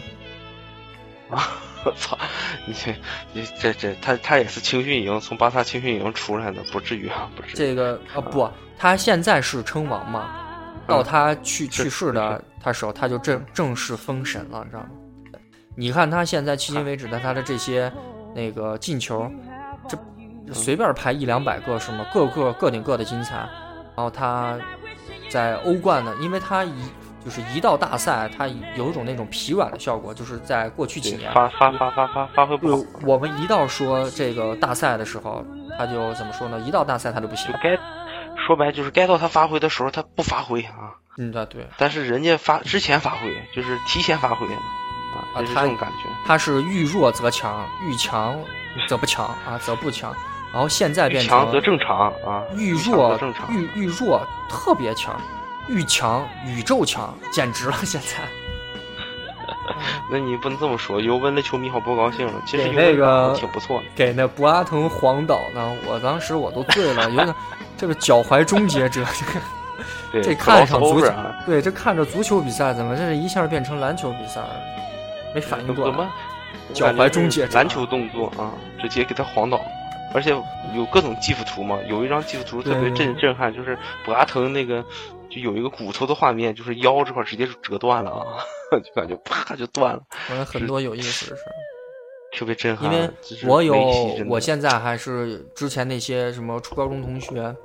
[1.31, 1.49] 啊！
[1.85, 2.17] 我操！
[2.65, 2.93] 你这
[3.31, 7.53] 你这这他他也是青训营，从巴萨青训营出来的，不至于啊，不至于。
[7.55, 10.29] 这个啊不，他现在是称王嘛？
[10.85, 14.89] 到他去去世的他时候，他就正正式封神了，你知道吗？
[15.75, 17.89] 你看他现在迄今为止的他的这些
[18.33, 19.31] 那个进球，
[19.87, 19.97] 这
[20.53, 22.05] 随便排一两百个是吗？
[22.13, 23.37] 个个个顶个的精彩。
[23.95, 24.57] 然后他
[25.29, 26.73] 在欧冠呢，因为他一。
[27.21, 32.81] 就是一到大赛，他有一种那种疲软的效果，就是在过去几年发发发发发发挥不好。
[33.05, 35.45] 我们一到说这个大赛的时候，
[35.77, 36.57] 他就怎么说呢？
[36.61, 37.53] 一到大赛他就不行。
[37.61, 37.77] 该
[38.47, 40.95] 说白就是该到他发挥的时候他不发挥啊。
[41.17, 41.67] 嗯，对对。
[41.77, 44.47] 但是人家发之前发挥，就是提前发挥
[45.33, 46.09] 啊，就是这种感觉。
[46.25, 48.37] 他是遇弱则强，遇强
[48.87, 50.13] 则不强啊，则不强。
[50.51, 55.19] 然后现在变成强则正常啊，遇弱正常遇遇弱特别强。
[55.67, 57.75] 遇强，宇宙强，简直了！
[57.83, 58.17] 现在，
[60.11, 62.33] 那你不能这么说，尤文的球迷好不高兴了。
[62.43, 67.35] 其实那个挺不错的，给那博阿滕黄岛呢，我当时我都醉了，有点
[67.77, 69.05] 这个脚踝终结者，
[70.11, 71.13] 这个这看一场足球，
[71.45, 74.49] 对，这看着足球比赛，怎么这是一下变成篮球比赛了？
[75.33, 76.09] 没反应过来，
[76.73, 79.59] 脚踝终结篮球动作啊，直接给他晃倒。
[80.13, 80.31] 而且
[80.75, 84.83] 有各种技术图嘛，有一张技术图特别震震撼，就是博阿滕那个。
[85.29, 88.41] 就有一个骨头的画面，就是腰这块直接就折断了啊，
[88.83, 90.01] 就感觉啪就断了。
[90.31, 91.43] 我有很多有意思的事，
[92.35, 92.91] 特别震撼。
[92.91, 93.07] 因为
[93.45, 93.75] 我有，
[94.27, 97.55] 我现在还是之前那些什么初高中同学，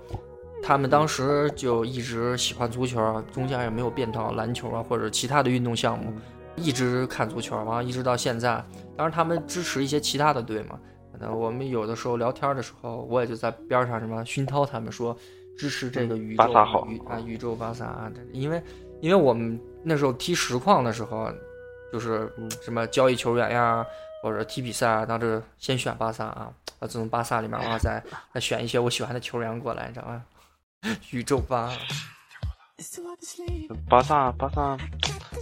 [0.63, 3.01] 他们当时就一直喜欢足球，
[3.33, 6.13] 中间也没有变到篮球啊或者其他的运动项目，
[6.57, 8.65] 一直看足球，完了一直到现在。
[8.97, 10.79] 当然他们支持一些其他的队嘛，
[11.13, 15.17] 可能我们有的时候聊天的时候，我也就在边上什么熏陶他们说。
[15.57, 16.45] 支持这个宇宙
[16.89, 18.61] 宇啊宇宙巴萨啊，因为
[19.01, 21.33] 因为我们那时候踢实况的时候，
[21.93, 22.29] 就是
[22.61, 23.87] 什么交易球员呀，
[24.21, 28.03] 或者踢比赛啊，当时先选巴萨啊，啊，从巴萨里面哇再
[28.35, 30.25] 再选一些我喜欢的球员过来，你知道吗？
[31.13, 31.71] 宇宙巴。
[33.89, 34.77] 巴萨，巴萨，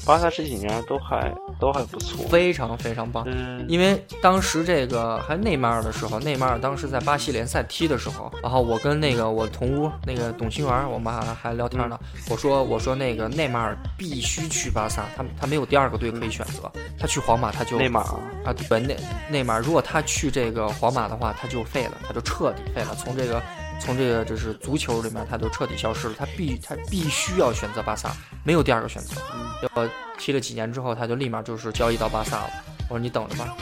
[0.04, 3.24] 巴萨这几年都还都还不错，非常非常棒。
[3.26, 11.98] 嗯，因为当时这个还内马尔的时候，内马尔当时在巴西联赛踢的时候，然后我跟那个我同屋那个董新元，我们还还聊天呢。
[12.28, 18.96] 我说我说那个内马尔必须去巴萨，他他没有第二个队可以选择，他去皇马他就内马尔啊，对内
[19.30, 23.40] 内马尔，如果他去这个皇马的话，他就废了，他就彻底废了，从这个。
[23.84, 26.14] 从这个就是足球里面，他都彻底消失了。
[26.16, 28.12] 他必他必须要选择巴萨，
[28.44, 29.20] 没有第二个选择。
[29.62, 32.50] 要踢了几年之后，他就立马就是交易到巴萨了。
[32.88, 33.56] 我说你等着吧，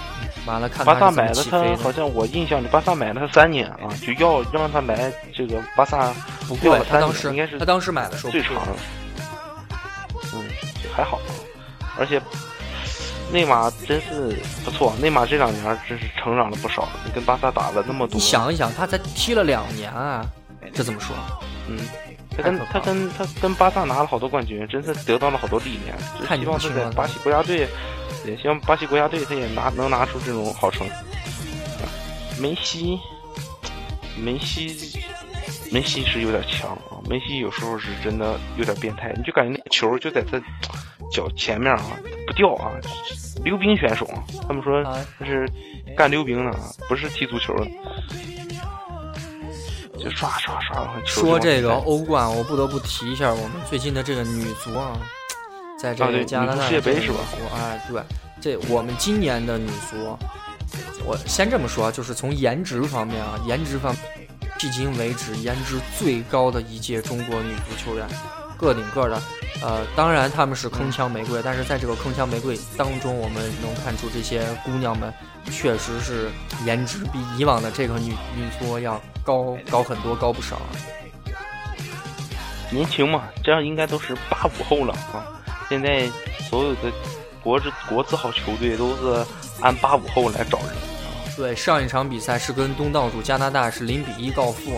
[0.46, 6.12] 完了看巴萨买了他，好像我印象里巴萨买了他三年啊，就要让他来这个巴萨
[6.46, 6.78] 不贵。
[6.88, 8.62] 他当时应该是他当时买的时候最长，
[10.34, 10.44] 嗯，
[10.94, 11.18] 还好，
[11.98, 12.20] 而且。
[13.32, 16.88] 内马真是不错，内马这两年真是成长了不少。
[17.04, 20.28] 你跟巴萨打了那么多，你想一想，他才踢了两年啊，
[20.74, 21.14] 这怎么说？
[21.68, 21.78] 嗯，
[22.36, 25.96] 他跟他跟他跟巴萨拿了好多冠军，真是得到了好多历练。
[26.40, 27.68] 希望他在巴西国家队，
[28.26, 30.92] 也希望巴西国家队他也拿能拿出这种好成绩。
[32.40, 32.98] 梅西，
[34.16, 34.98] 梅西，
[35.70, 40.42] 梅西是有点强啊，梅西有时候是真的有点变态，你就感觉那球就在他。
[41.10, 41.82] 脚前面啊，
[42.26, 42.72] 不掉啊，
[43.44, 44.08] 溜冰选手，
[44.46, 44.82] 他们说
[45.18, 45.50] 他是
[45.96, 47.66] 干溜冰的，不是踢足球的，
[49.98, 50.88] 就刷刷刷。
[51.04, 54.96] 说这个欧冠，我不得不提一下我们最近的这个女足啊，
[55.78, 57.18] 在这个加拿大世界杯是吧？
[57.54, 58.02] 哎，对，
[58.40, 60.16] 这我们今年的女足，
[61.04, 63.94] 我先这么说，就是从颜值方面啊，颜值方，
[64.58, 68.06] 迄今为止颜值最高的一届中国女足球员。
[68.60, 69.22] 个顶个的，
[69.62, 75.12] 呃，当然他们是铿锵玫瑰，但是在这个铿锵玫瑰当中，我们能看出这些姑娘们
[75.50, 76.28] 确实是
[76.66, 80.60] 颜值比以往的这个女女足要高高很多，高不少。
[82.70, 85.26] 年轻嘛，这样应该都是八五后了啊。
[85.68, 86.06] 现在
[86.48, 86.92] 所有的
[87.42, 89.26] 国字国字号球队都是
[89.60, 90.68] 按八五后来找人。
[91.36, 94.74] 对，上一场比赛是跟东道主加拿大是零比一告负，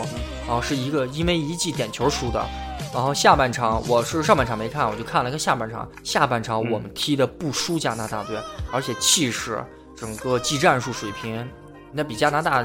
[0.47, 2.47] 然后是一个因为一记点球输的。
[2.93, 5.89] 然后下半场我是上半场没看，我就看了个下半场。
[6.05, 8.39] 下半场我们踢的不输加拿大队，
[8.71, 9.65] 而且气势、
[9.97, 11.49] 整个技战术水平，
[11.91, 12.63] 那比加拿大，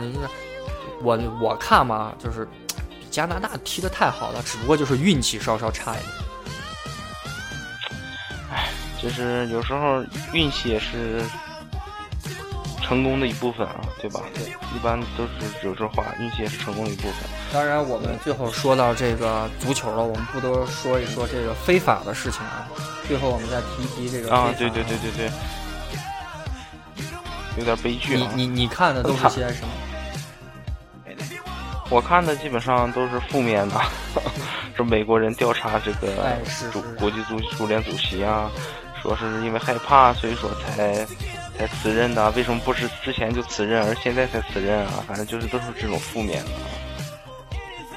[1.01, 2.45] 我我看嘛，就是
[2.89, 6.11] 比加拿大踢的太好了，只不过就是运气稍稍差一点。
[8.51, 8.69] 哎，
[9.01, 11.23] 就是有时候运气也是
[12.87, 14.21] 成功的一部分啊，对吧？
[14.33, 17.15] 对，一般都是有这话，运气也是成功的一部分。
[17.51, 22.65] 当然，我们最后说到这个足球了，我们不多说一说这个非法的事情啊。
[23.05, 25.29] 最后，我们再提一提这个啊，对对对对对，
[27.57, 28.31] 有点悲剧啊。
[28.35, 29.69] 你你你看的都是些什么？
[31.91, 33.75] 我看的基本上都是负面的，
[34.75, 36.37] 说美国人调查这个
[36.71, 38.49] 主国际足足联主席啊，
[39.01, 41.05] 说是因为害怕，所以说才
[41.57, 42.29] 才辞任的。
[42.31, 45.03] 为什么不是之前就辞任，而现在才辞任啊？
[45.07, 46.51] 反正就是都是这种负面的。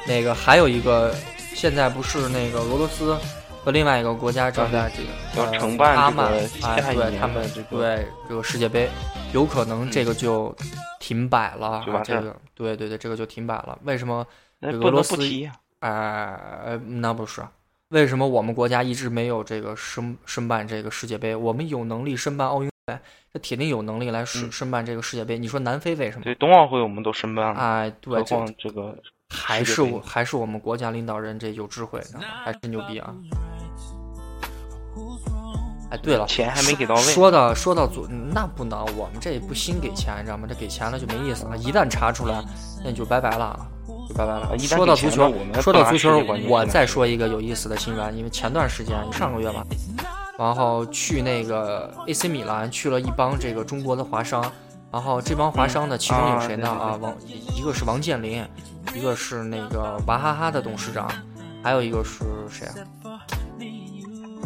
[0.06, 1.14] 那个还有一个，
[1.54, 3.16] 现在不是那个俄罗斯
[3.62, 8.88] 和另外一个国家正在这个要承办这个下一年他们对这个世界杯，
[9.32, 10.56] 有可能这个就。
[11.02, 13.76] 停摆了，这个对对对，这个就停摆了。
[13.82, 14.24] 为什么
[14.60, 15.16] 俄罗斯？
[15.80, 17.42] 哎，那不是。
[17.88, 21.34] 为什么我们国家一直没有这个申申办这个世界杯？
[21.34, 22.69] 我们有能力申办奥运会，
[23.32, 25.38] 这铁定有能力来申申办这个世界杯。
[25.38, 26.24] 你说南非为什么？
[26.24, 27.60] 对，冬奥会我们都申办了。
[27.60, 28.22] 哎，对，
[28.58, 28.96] 这个
[29.28, 32.00] 还是我还是我们国家领导人这有智慧，
[32.44, 33.14] 还是牛逼啊！
[35.90, 37.00] 哎，对了，钱还没给到位。
[37.00, 40.46] 说到说到足，那不能，我们这不新给钱，你知道吗？
[40.48, 42.40] 这给钱了就没意思了，一旦查出来，
[42.84, 43.58] 那就拜拜了，
[44.08, 44.56] 就拜拜了。
[44.58, 49.66] 说到足球，说到足球，我再说一个有意思的新闻，因为前段时间上个月吧，
[50.40, 54.42] 然后去那个 AC 米兰去了一帮这个中国的华商，
[54.90, 56.66] 然后这帮华商呢，其中有谁呢？
[56.66, 57.14] 啊，王，
[57.54, 58.42] 一个是王健林，
[58.94, 61.12] 一个是那个娃哈哈的董事长，
[61.62, 62.66] 还有一个是谁
[63.04, 63.20] 啊？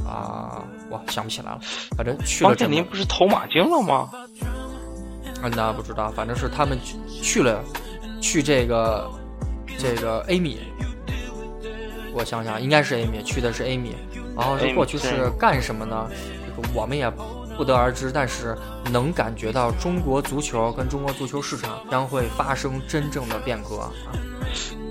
[0.05, 0.65] 啊。
[0.91, 1.61] 我想不起来了，
[1.97, 2.51] 反正去了。
[2.51, 4.11] 王健林不是投马竞了吗？
[5.43, 7.63] 啊，那不知道，反正是他们去去了，
[8.21, 9.09] 去这个
[9.79, 10.59] 这个 A 米。
[12.13, 13.95] 我想想，应该是 A 米，去的是 A 米。
[14.37, 16.09] 然后是过去是干什么呢？
[16.45, 17.11] 这个我们也
[17.57, 18.57] 不得而知，但是
[18.91, 23.93] 能感觉到中国足球跟中国足球市场将会发生真正的变革啊。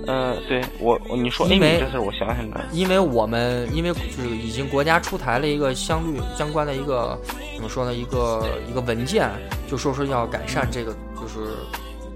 [0.06, 7.18] 呃，对我，你说因为这事我想起来因为我们因为就是已经国家出台了一个相律相关的一个
[7.54, 7.94] 怎么说呢？
[7.94, 9.30] 一个一个文件，
[9.66, 11.54] 就说是要改善这个就是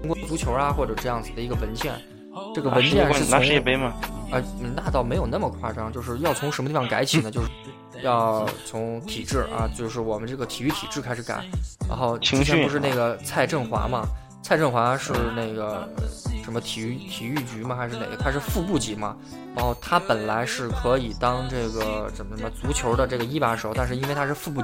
[0.01, 1.93] 中国足球啊，或者这样子的一个文件。
[2.53, 3.93] 这个文件是从世界杯吗？
[4.31, 4.41] 啊，
[4.75, 7.31] 那倒没有那么夸张，就是要从什么地方改起呢？
[7.31, 7.47] 就是
[8.01, 11.43] 要从体制啊，就是我们这个体育体制开始改。
[11.87, 14.03] 然后之前不是那个蔡振华嘛？
[14.41, 15.87] 蔡振华是那个
[16.43, 17.75] 什么体育体育局吗？
[17.75, 18.15] 还是哪个？
[18.15, 19.15] 他是副部级嘛。
[19.55, 24.61] 然后他本来是可以当这个怎么什么足球的这个一把手，但是因为他是副部，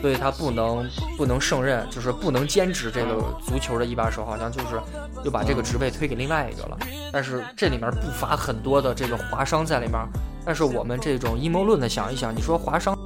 [0.00, 4.80] 所以他不能不能胜任，就是不能兼职这个足球的一把手，好像就是
[5.24, 6.78] 又把这个职位推给另外一个了。
[7.12, 9.98] 但是这里面不乏很多的这个华商在里面。
[10.44, 12.96] 但是我们这种阴谋论的想一想，你说华商。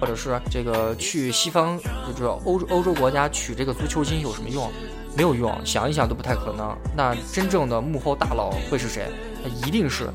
[0.00, 1.78] 或者是这个去西方，
[2.12, 4.68] 就是欧洲欧洲国家取这个足球金有什么用？
[5.16, 6.76] 没有用，想一想都不太可能。
[6.96, 9.06] 那真正的幕后大佬会是谁？
[9.44, 10.10] 那一定是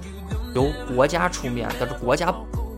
[0.54, 2.34] 由国家出面，但是国家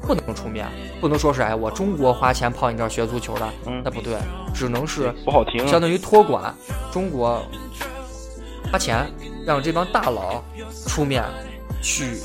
[0.10, 0.67] 不能出面，
[1.00, 3.48] 不能说是哎我中国花钱跑你这儿学足球的，
[3.84, 4.17] 那不对，
[4.56, 6.52] 只能是不好听，相当于托管
[6.91, 7.45] 中国
[8.72, 9.06] 花钱
[9.45, 10.43] 让这帮大佬
[10.88, 11.24] 出面
[11.80, 12.17] 去。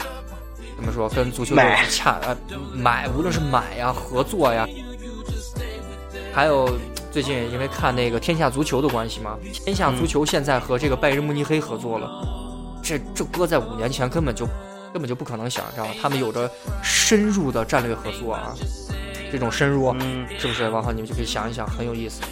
[0.77, 1.11] 怎么说？
[1.11, 2.35] 跟足球队洽呃
[2.75, 4.67] 买，无论是买呀、合作呀，
[6.33, 6.79] 还有
[7.13, 12.11] 最近因为看那个天下足球的关系嘛，天下足球现在和这个拜仁慕尼黑合作了，
[12.83, 14.49] 这这搁在五年前根本就
[14.95, 15.91] 根本就不可能想，知道吧？
[16.01, 16.49] 他们有着
[16.81, 18.55] 深入的战略合作啊，
[19.33, 20.69] 这种深入，嗯，是不是？
[20.69, 22.23] 往后你们就可以想一想，很有意思。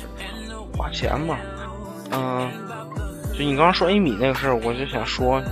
[0.79, 1.37] 花钱嘛，
[2.13, 2.49] 嗯，
[3.37, 5.43] 就你刚刚说 A 米那个事儿，我就想说。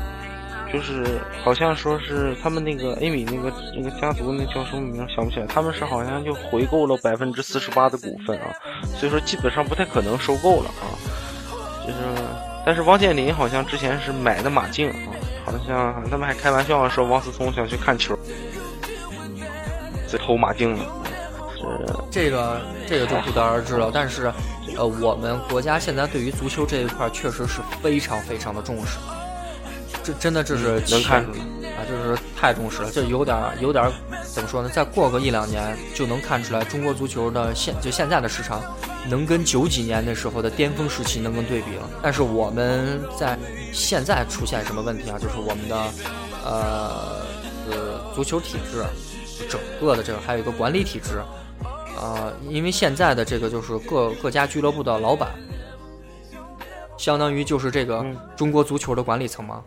[0.72, 8.54] 就是好像说是他们那个 A 米那个那个家族那叫什么名想不起来，他们是好像就回购了百分之四十八的股份啊，
[8.96, 10.86] 所以说基本上不太可能收购了啊。
[11.84, 11.98] 就是，
[12.64, 14.94] 但是王健林好像之前是买的马竞啊，
[15.58, 18.18] 好像他们还开玩笑说王思聪想去看球，
[20.06, 20.84] 在投马竞呢。
[22.10, 24.32] 这个这个就不得而知了，但是
[24.76, 28.98] 呃，我们国家现在对于足球这一块确实是非常非常的重视。
[30.02, 31.38] 这真的就是能看出来
[31.76, 33.88] 啊，就是太重视了，这有点有点
[34.24, 34.70] 怎么说呢？
[34.70, 38.62] 再过个一两年就能看出来，中国足球的现就现在的市场
[39.08, 41.88] 能跟九几年那时候的巅峰时期能跟对比了。
[42.02, 43.38] 但是我们在
[43.72, 45.18] 现在出现什么问题啊？
[45.18, 45.76] 就是我们的
[46.44, 47.26] 呃
[47.70, 48.84] 呃足球体制，
[49.48, 51.22] 整个的这个还有一个管理体制
[51.96, 55.30] 啊，因为现在的这个就是各各家俱乐部的老板，
[56.96, 58.04] 相当于就是这个
[58.36, 59.62] 中国足球的管理层嘛。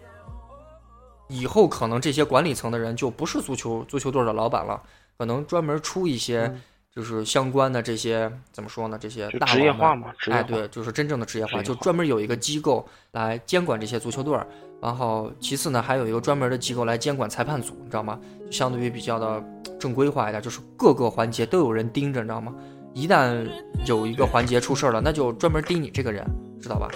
[1.29, 4.79] 以后可能这些管理层的人就不是足球足球队的老板了，
[5.17, 6.53] 可能专门出一些
[6.95, 8.97] 就是相关的这些怎么说呢？
[8.99, 14.45] 这些大职业化嘛，职业哎，对，就是真正的职业化，就专门有一个机构来监管这些足球队儿。
[14.79, 18.19] 然后其次呢，还有一个专门的机构来监管裁判组，你知道吗？
[18.51, 19.43] 相对于比较的
[19.79, 22.53] 正规化一点，就是各个环节都有人盯着，你知道吗？
[22.93, 23.47] 一旦
[23.87, 26.23] 有一个环节出事儿了，那就专门盯你这个人，
[26.61, 26.89] 知道吧？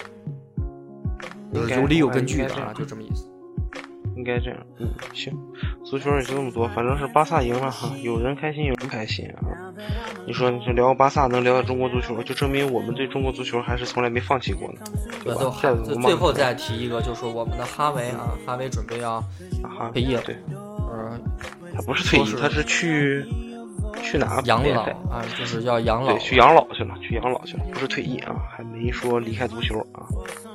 [1.52, 3.27] 就是有理有根据的啊，就这么意思。
[4.18, 5.32] 应该这样，嗯，行，
[5.86, 9.40] 足球也就那么多，反正是巴萨赢了哈，有人开心，有人开心啊。
[10.26, 14.82] 你说，你说聊巴萨能聊到中国足球，就证明我们对中国足球还是从来没放弃过呢。
[15.24, 16.02] 对吧？
[16.02, 19.24] 最后再提一个，就是我们的哈维啊，哈维准备要
[19.94, 21.18] 退役了，对，呃，
[21.76, 23.24] 他不是退役，他是去
[24.02, 30.04] 去哪养老啊，就是要养老，对去养老去了，去养老去了，不是退役啊，还没说离开足球啊，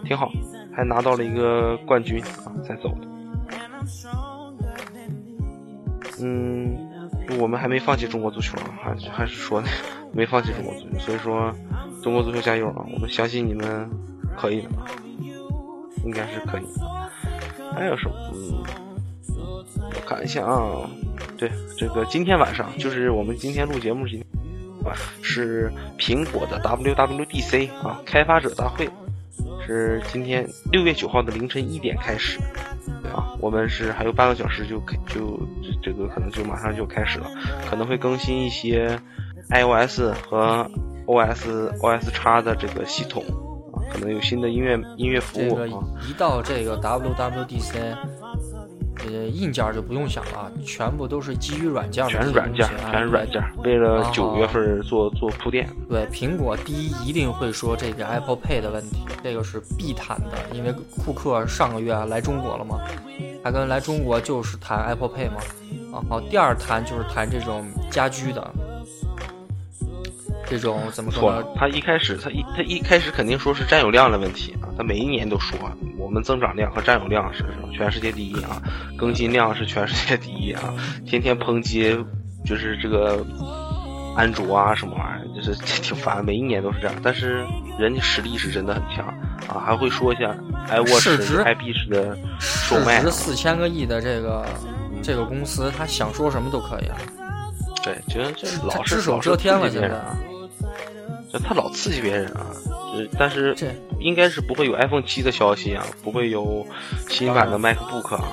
[0.04, 0.30] 挺好，
[0.74, 3.06] 还拿到了一个冠军啊，才走的。
[6.20, 6.76] 嗯，
[7.40, 9.62] 我们还没放弃中国足球啊，还还是说
[10.12, 11.52] 没放弃中国足球，所以说
[12.02, 12.86] 中国足球加油啊！
[12.92, 13.90] 我们相信你们
[14.36, 14.68] 可以的，
[16.04, 16.62] 应该是可以。
[17.74, 18.14] 还有什么？
[19.78, 20.88] 我看一下啊，
[21.36, 24.20] 对，这个今天晚上就是我们今天录节目是
[25.22, 28.88] 是苹果的 WWDC 啊，开发者大会
[29.66, 32.38] 是今天六月九号的凌晨一点开始。
[33.42, 35.38] 啊，我们是还有半个小时就开就
[35.82, 37.26] 这个可能就马上就开始了，
[37.68, 38.98] 可能会更新一些
[39.50, 40.70] iOS 和
[41.06, 43.24] OS OS 叉的这个系统
[43.74, 45.66] 啊，可能有新的音乐音乐服务啊。
[46.08, 48.21] 一到这个 WWDC。
[49.06, 52.10] 呃，硬件就不用想了，全部都是基于软件的。
[52.10, 53.42] 全是软件，全是软件。
[53.64, 55.68] 为了九月份做做铺垫。
[55.88, 60.72] 对，苹果第一一定会说这个 Apple Pay 的问题，这个是必谈的，因为
[61.04, 62.80] 库克上个月来中国了嘛，
[63.42, 65.40] 他跟来中国就是谈 Apple Pay 嘛。
[65.92, 68.50] 然后，第二谈就是谈这种家居的。
[70.52, 71.42] 这种怎么说？
[71.56, 74.68] 他一开始，他一他一开始肯定说是占有量的问题啊。
[74.76, 75.58] 他每一年都说
[75.98, 77.42] 我们增长量和占有量是
[77.74, 78.60] 全世界第一啊，
[78.98, 80.74] 更新量是全世界第一啊。
[81.06, 81.96] 天天抨击
[82.44, 83.24] 就是这个
[84.14, 86.22] 安卓啊什么玩意儿，就是挺烦。
[86.22, 87.42] 每一年都是这样，但是
[87.78, 89.06] 人家实力是真的很强
[89.48, 90.36] 啊，还会说一下
[90.68, 92.98] iWatch、iB 式的售卖。
[92.98, 94.44] 市值四千个亿的这个
[95.02, 96.98] 这个公司，他想说什么都可以啊。
[97.82, 100.00] 对，觉得这老只手遮天了，现在。
[101.38, 102.46] 他老刺激别人啊，
[103.18, 103.56] 但是
[103.98, 106.66] 应该是不会有 iPhone 七的消息啊，不会有
[107.08, 108.24] 新版的 MacBook 啊，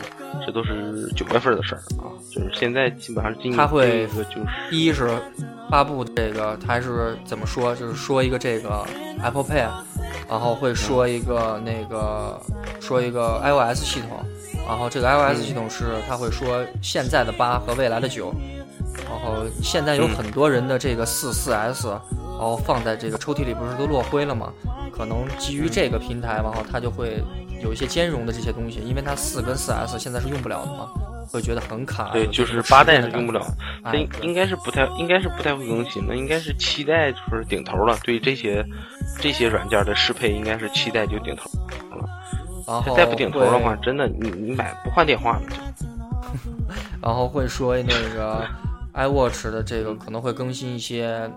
[0.45, 2.11] 这都是九月份的事儿啊。
[2.29, 5.09] 就是现在基本上今年他会就是第一是
[5.69, 7.75] 发布这个，他是怎么说？
[7.75, 8.85] 就是说一个这个
[9.23, 9.67] Apple Pay，
[10.27, 12.39] 然后会说一个那个
[12.81, 14.23] 说一个 iOS 系统，
[14.67, 18.33] 然后这个 iOS 系统是他会说现在的八和未来的九，
[19.09, 21.87] 然后现在有很多人的这个四四 S。
[22.39, 24.53] 然后放在这个抽屉里，不是都落灰了吗？
[24.93, 27.21] 可能基于这个平台，然后它就会
[27.61, 30.87] 有一些兼容的这些东西，因为它四跟四 S 现在是用不了的嘛，
[31.29, 32.11] 会觉得很卡。
[32.13, 33.45] 对，就是八代是用不了，
[33.83, 37.97] 它应该是不太，应该是不太会更新的，应该是七代就是顶头了。
[38.05, 38.65] 对这些
[39.19, 41.49] 这些软件的适配，应该是七代就顶头
[41.97, 42.09] 了。
[42.65, 45.57] 然后再不顶头的话，真的你你买不换电话了就。
[47.03, 48.45] 然后会说那个
[48.93, 51.29] iWatch 的这个可能会更新一些。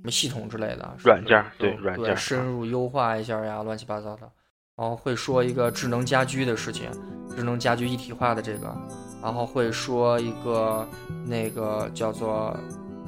[0.00, 4.30] 什么系统之类的软件，对软件深入优化一下呀，乱七八糟的。
[4.76, 6.88] 然后会说一个智能家居的事情，
[7.36, 8.74] 智能家居一体化的这个。
[9.20, 10.88] 然后会说一个
[11.26, 12.56] 那个叫做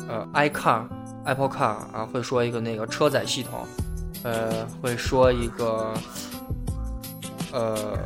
[0.09, 3.65] 呃 iCar，Apple Car 啊，会说一个那个车载系统，
[4.25, 5.95] 呃，会说一个
[7.53, 7.99] 呃。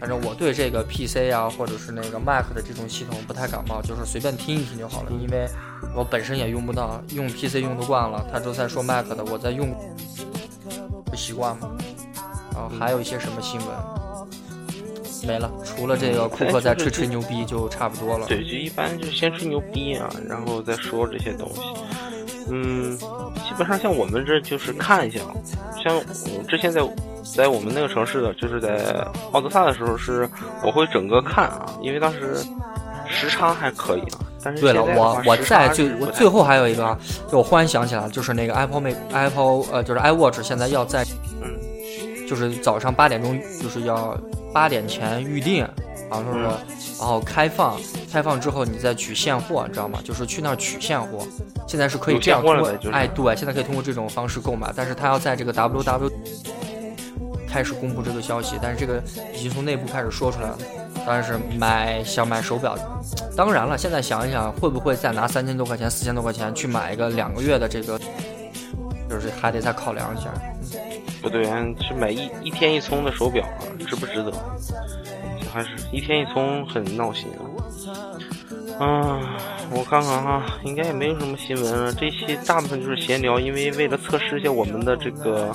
[0.00, 5.10] 反正我对这个 PC 啊，或者是那个 Mac 的这种系统不太感冒，就是随便听一听就好了。
[5.10, 5.48] 因为
[5.94, 9.74] 我本身也用不到，用 PC 用的惯了，他都在说 Mac 的，我在用，
[11.04, 11.70] 不习惯嘛。
[12.54, 13.68] 然后还有一些什么新闻
[15.26, 18.26] 没了，除了这个库克在吹吹牛逼就差不多了。
[18.26, 21.60] 对，就一般就先吹牛逼啊，然后再说这些东西。
[22.50, 25.20] 嗯，基本上像我们这就是看一下，
[25.82, 26.80] 像我之前在。
[27.36, 30.26] 在我们那个城市的，就是在奥德萨的时候，是
[30.64, 32.36] 我会整个看啊，因为当时
[33.06, 34.18] 时差还可以啊。
[34.42, 36.96] 但是对了，我我在最我最后还有一个，
[37.30, 41.04] 就我忽然想起来就是那个 Apple Make Apple 呃，就是 iWatch 现在要在，
[41.42, 44.18] 嗯，就是早上八点钟就是要
[44.50, 45.68] 八点前预定，
[46.10, 46.40] 然后说是
[46.98, 47.78] 然后开放，
[48.10, 50.00] 开放之后你再取现货，你知道吗？
[50.04, 51.26] 就是去那儿取现货。
[51.66, 56.10] 现在是可以这样通过，哎，对，现在可以通过这种方式购买，但是他要在这个 WW。
[57.50, 59.02] 开始公布这个消息，但是这个
[59.34, 60.58] 已经从内部开始说出来了。
[61.06, 62.76] 但是买想买手表，
[63.34, 67.98] 当然了，现在想一想，会不会再拿三千多块钱、四千多块钱去买一个两个月的这个，
[69.08, 70.30] 就是还得再考量一下。
[71.22, 71.44] 不对，
[71.80, 74.30] 去买一一天一充的手表啊，值不值得？
[75.58, 77.42] 还是一天一充很闹心啊。
[78.80, 79.20] 嗯，
[79.72, 81.92] 我看看哈，应该也没有什么新闻了。
[81.92, 85.50] 这期大部分就是闲聊，因为为了测试一下我们的这个，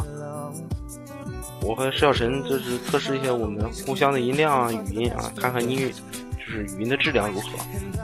[1.62, 5.90] 我和石小神就是测试一下我们互相的音量啊、语音啊，看看音
[6.38, 7.48] 就是语音的质量如何。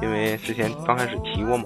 [0.02, 1.66] 因为之前刚开始提过嘛。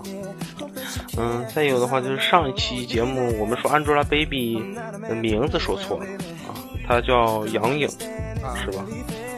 [1.16, 4.74] 嗯，再有的话就是上一期节目我们说 Angelababy
[5.08, 6.06] 的名字说错了
[6.48, 6.58] 啊，
[6.88, 8.84] 她叫杨颖，是吧？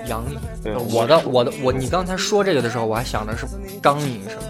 [0.07, 0.39] 杨颖，
[0.93, 3.45] 我的我的我，你刚才说这个的时候，我还想的是
[3.81, 4.41] 张颖，是吗？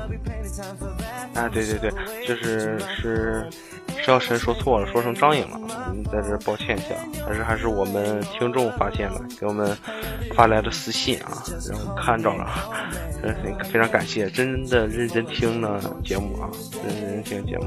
[1.35, 1.91] 啊，对对对，
[2.25, 3.49] 就是是
[3.89, 6.95] 石小神说错了，说成张颖了，我们在这抱歉一下，
[7.27, 9.77] 还是还是我们听众发现了，给我们
[10.33, 12.47] 发来的私信啊，然后看着了，
[13.69, 16.49] 非常感谢，真的认真听的节目啊，
[16.87, 17.65] 认真听节目，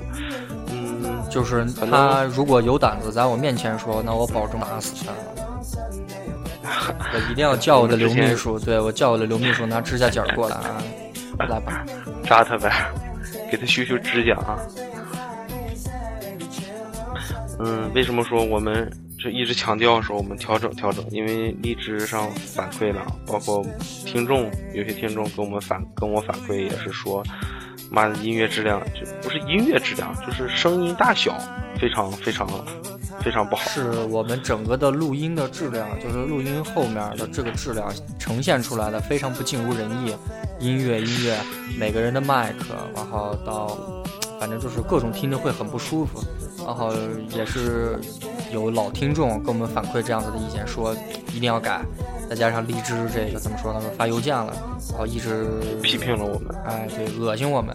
[0.71, 5.13] 嗯，就是他如果有胆子在我面前说，那我保证打死他。
[7.15, 10.83] 我一定要叫我的刘秘书，对我叫我的刘秘书拿指甲剪过来啊，
[11.49, 11.85] 来吧，
[12.25, 12.71] 扎他呗，
[13.51, 14.59] 给他修修指甲啊。
[17.61, 18.89] 嗯，为什么说我们
[19.19, 21.05] 就一直强调说我们调整调整？
[21.11, 23.65] 因为荔枝上反馈了，包括
[24.07, 27.23] 听众有些听众跟我们反跟我反馈也是说，
[27.91, 31.37] 妈的音乐质量就不是音乐质量，就是声音大小
[31.81, 32.49] 非常非常。
[33.23, 40.15] 非常不好，是我们整个的录音的质量，就是录音后面的这个质量呈现出来的非常不尽如人意。
[40.61, 41.39] 音乐音乐，
[41.79, 43.79] 每个人的麦克，然后到，
[44.41, 46.21] 反正就是各种听着会很不舒服。
[46.67, 46.93] 然后
[47.31, 47.99] 也是
[48.53, 50.95] 有老听众跟我们反馈这样子的意见，说
[51.33, 51.83] 一定要改。
[52.29, 53.81] 再加上荔枝这个怎么说呢？
[53.97, 54.53] 发邮件了，
[54.91, 55.47] 然后一直
[55.83, 57.75] 批评了我们，哎，对，恶心我们。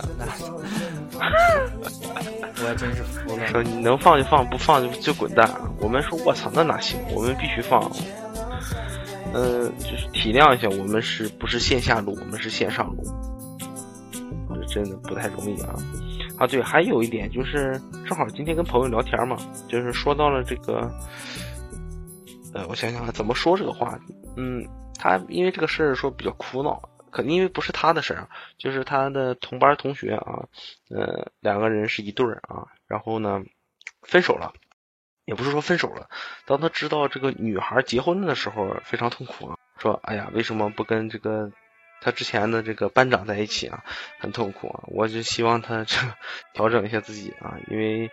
[1.32, 3.48] 我也真是服了。
[3.48, 5.50] 说你能放就放，不放就就滚蛋。
[5.80, 7.00] 我们说，我操，那哪行？
[7.14, 7.92] 我们必须放。
[9.34, 12.18] 嗯，就是体谅一下，我们是不是线下录？
[12.20, 13.04] 我们是线上录，
[14.50, 15.74] 这真的不太容易啊。
[16.38, 19.36] 啊，对，还有一点就是，正好今天跟朋友聊天嘛，
[19.68, 20.90] 就是说到了这个，
[22.54, 23.98] 呃，我想想怎么说这个话。
[24.38, 24.64] 嗯，
[25.00, 26.80] 他因为这个事儿说比较苦恼。
[27.14, 30.50] 肯定因为不是他的事儿，就是他的同班同学啊，
[30.90, 33.44] 呃，两个人是一对儿啊，然后呢，
[34.02, 34.52] 分手了，
[35.26, 36.10] 也不是说分手了，
[36.46, 41.52] 当他知道这个女孩结婚的时候，非常痛苦啊，说，哎呀，为什么不跟这个
[42.02, 43.84] 他之前的这个班长在一起啊？
[44.20, 45.96] 很痛苦啊，我就希望他 这
[46.54, 48.10] 调整一下自己啊，因为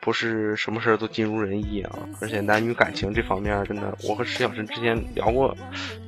[0.00, 5.56] 不是什么事儿都尽如人意啊，而且男女感情这方面，真的，我和石小生之前聊过，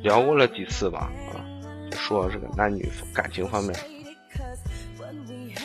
[0.03, 1.44] 聊过了几次吧，啊。
[1.95, 3.75] 说这个男女感情方面，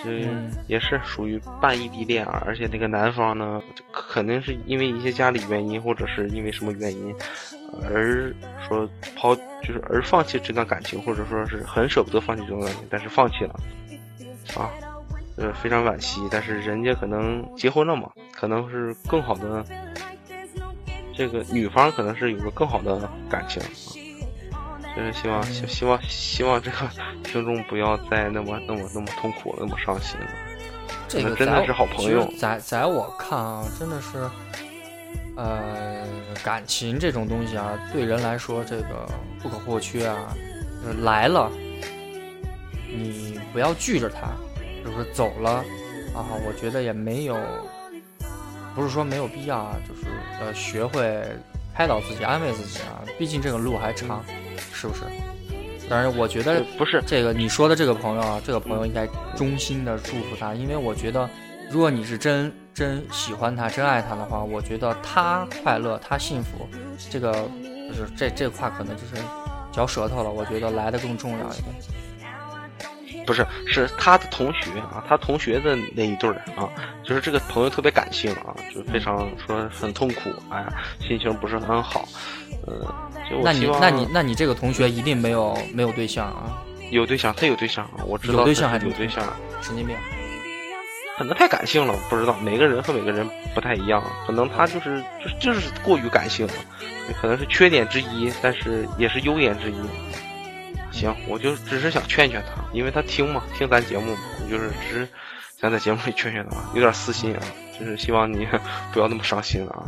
[0.06, 3.62] 嗯，也是属于半异地恋啊，而且那个男方呢，
[3.92, 7.14] 肯定是因为一些家里原因，或者是因为什么原因，
[7.84, 8.34] 而
[8.68, 13.60] 说抛，就是而放弃这段感情，或者说是很舍不得放弃这段感情，但是放弃了，
[14.56, 14.72] 啊，
[15.36, 16.22] 呃，非常惋惜。
[16.32, 19.66] 但是人家可能结婚了嘛，可能是更好的，
[21.14, 23.62] 这个女方可能是有个更好的感情。
[24.96, 26.78] 就是希望希希望希望这个
[27.24, 30.28] 听众不要再那么那么那么痛苦了那么伤心了。
[31.08, 32.32] 这个真的是好朋友。
[32.38, 34.30] 在在我看啊，真的是，
[35.36, 36.06] 呃，
[36.44, 39.10] 感情这种东西啊，对人来说这个
[39.42, 40.36] 不可或缺啊。
[41.04, 41.52] 来了，
[42.88, 44.32] 你不要拒着他，
[44.84, 45.64] 就是走了
[46.14, 46.26] 啊。
[46.46, 47.38] 我觉得也没有，
[48.76, 50.08] 不是说没有必要啊，就是
[50.40, 51.24] 呃，学会
[51.76, 53.02] 开导自己，安慰自己啊。
[53.18, 54.24] 毕竟这个路还长。
[54.74, 55.02] 是不是？
[55.90, 61.28] 当然，我觉得不是这个你说的这个朋友啊，这个朋友应该衷心的祝福他，因为我觉得，
[61.72, 66.70] 如果你是真真喜欢他、真爱他的话，我觉得他快乐、他幸福，
[67.10, 67.34] 这个
[67.88, 69.16] 就是这这话可能就是
[69.72, 70.30] 嚼舌头了。
[70.30, 73.26] 我觉得来的更重要一点。
[73.26, 76.70] 不是，是他的同学啊，他同学的那一对儿啊，
[77.04, 82.08] 就是这个朋友特别感性啊，就非常说很痛苦，哎呀，心情不是很好，
[82.70, 83.42] 呃。
[83.44, 86.58] 那你那你那你这个同学一定没有没有对象啊？
[86.92, 89.24] 有对象，他有对象啊，我知道有对象还是有对象？
[89.62, 89.96] 神经病，
[91.18, 95.04] 可能太感性了，不知道每个人和每个人不太一样，可能他就是
[95.40, 96.54] 就就是过于感性了，
[97.22, 99.76] 可能是缺点之一，但是也是优点之一。
[100.92, 105.08] 行，我就只是想劝劝他，因为他听嘛，听咱节目嘛，我就是只是
[105.62, 107.42] 想在节目里劝劝他，有点私心啊，
[107.80, 108.48] 就是希望你
[108.92, 109.84] 不要那么伤心啊。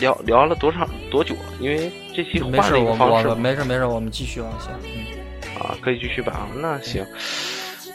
[0.00, 1.34] 聊聊了多长多久？
[1.60, 4.68] 因为这期，换了一个我方式我没事没事，我们继续往下。
[4.84, 6.32] 嗯，啊，可以继续吧。
[6.32, 7.04] 啊那行，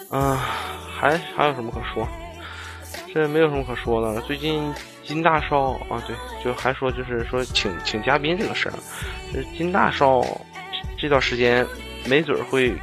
[0.10, 2.08] 嗯、还还有什么可说？
[3.14, 4.22] 这没有什么可说的了。
[4.22, 4.74] 最近
[5.04, 8.74] 金大少啊，对，就还说就是说请请嘉宾这个事儿，
[9.34, 11.66] 就是金大少这这段时间
[12.06, 12.74] 没准儿会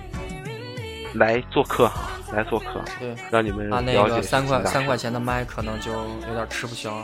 [1.15, 6.95] 来做客哈，来做客，对，让你们他那了解个三块三块钱的麦可能就有点吃不消。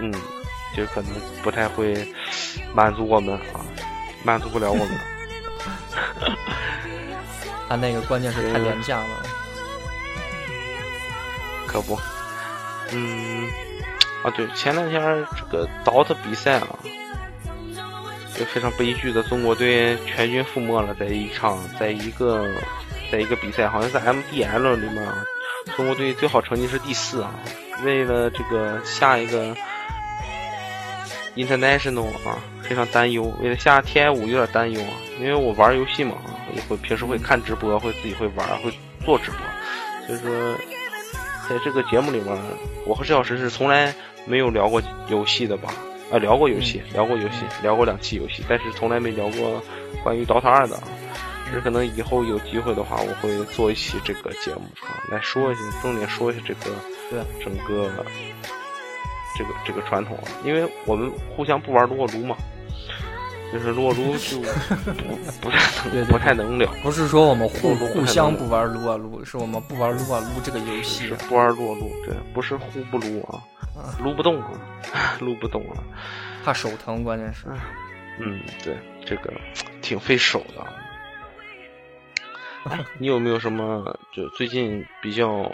[0.00, 0.10] 嗯，
[0.76, 1.10] 就可能
[1.42, 2.06] 不太会
[2.74, 3.60] 满足我们啊，
[4.24, 4.90] 满足不了我们。
[7.68, 9.22] 他那个关键是太廉价了。
[11.66, 11.98] 可不，
[12.92, 13.46] 嗯，
[14.24, 16.78] 啊对，前两天这个 DOTA 比赛啊，
[18.34, 22.48] 就非常悲剧的，中国队全军覆没了，在一场，在一个，
[23.12, 25.22] 在一个比赛，好像在 MDL 里面啊，
[25.76, 27.34] 中国队最好成绩是第四啊。
[27.84, 29.54] 为了这个下一个
[31.38, 33.32] International 啊，非常担忧。
[33.40, 38.70] 为了下 TI 五有点担忧啊，因为我玩游戏嘛，啊也会平时会看直播，会自己会玩，会
[39.04, 39.38] 做直播，
[40.06, 40.58] 所以说。
[41.48, 42.36] 在这个节目里面，
[42.84, 43.94] 我和石老师是从来
[44.26, 45.72] 没有聊过游戏的吧？
[46.12, 49.62] 啊，聊过游戏，聊过游戏，聊过两期游戏，但是从来没聊过
[50.04, 50.82] 关于 DOTA 二的啊。
[51.50, 56.70] 只可能以后有机会的话，我会做一期这个节目啊，来说一下，重点说一下这个
[57.08, 57.90] 对整个
[59.38, 62.36] 这个这个传统，啊，因为我们互相不玩撸啊撸嘛，
[63.52, 64.40] 就是撸啊撸就
[64.98, 66.68] 不不太对对能不太能聊。
[66.82, 71.14] 不是说我们互互互相不玩撸啊撸，是我们不玩撸啊撸这个游戏是。
[71.14, 73.40] 不玩撸啊撸，对，不是互不撸啊，
[74.02, 74.50] 撸不动啊，
[75.20, 75.78] 撸不动啊。
[76.44, 77.46] 怕手疼，关键是。
[78.20, 78.76] 嗯，对，
[79.06, 79.32] 这个
[79.80, 80.66] 挺费手的。
[82.64, 85.48] 哎，你有没有什么就最近比较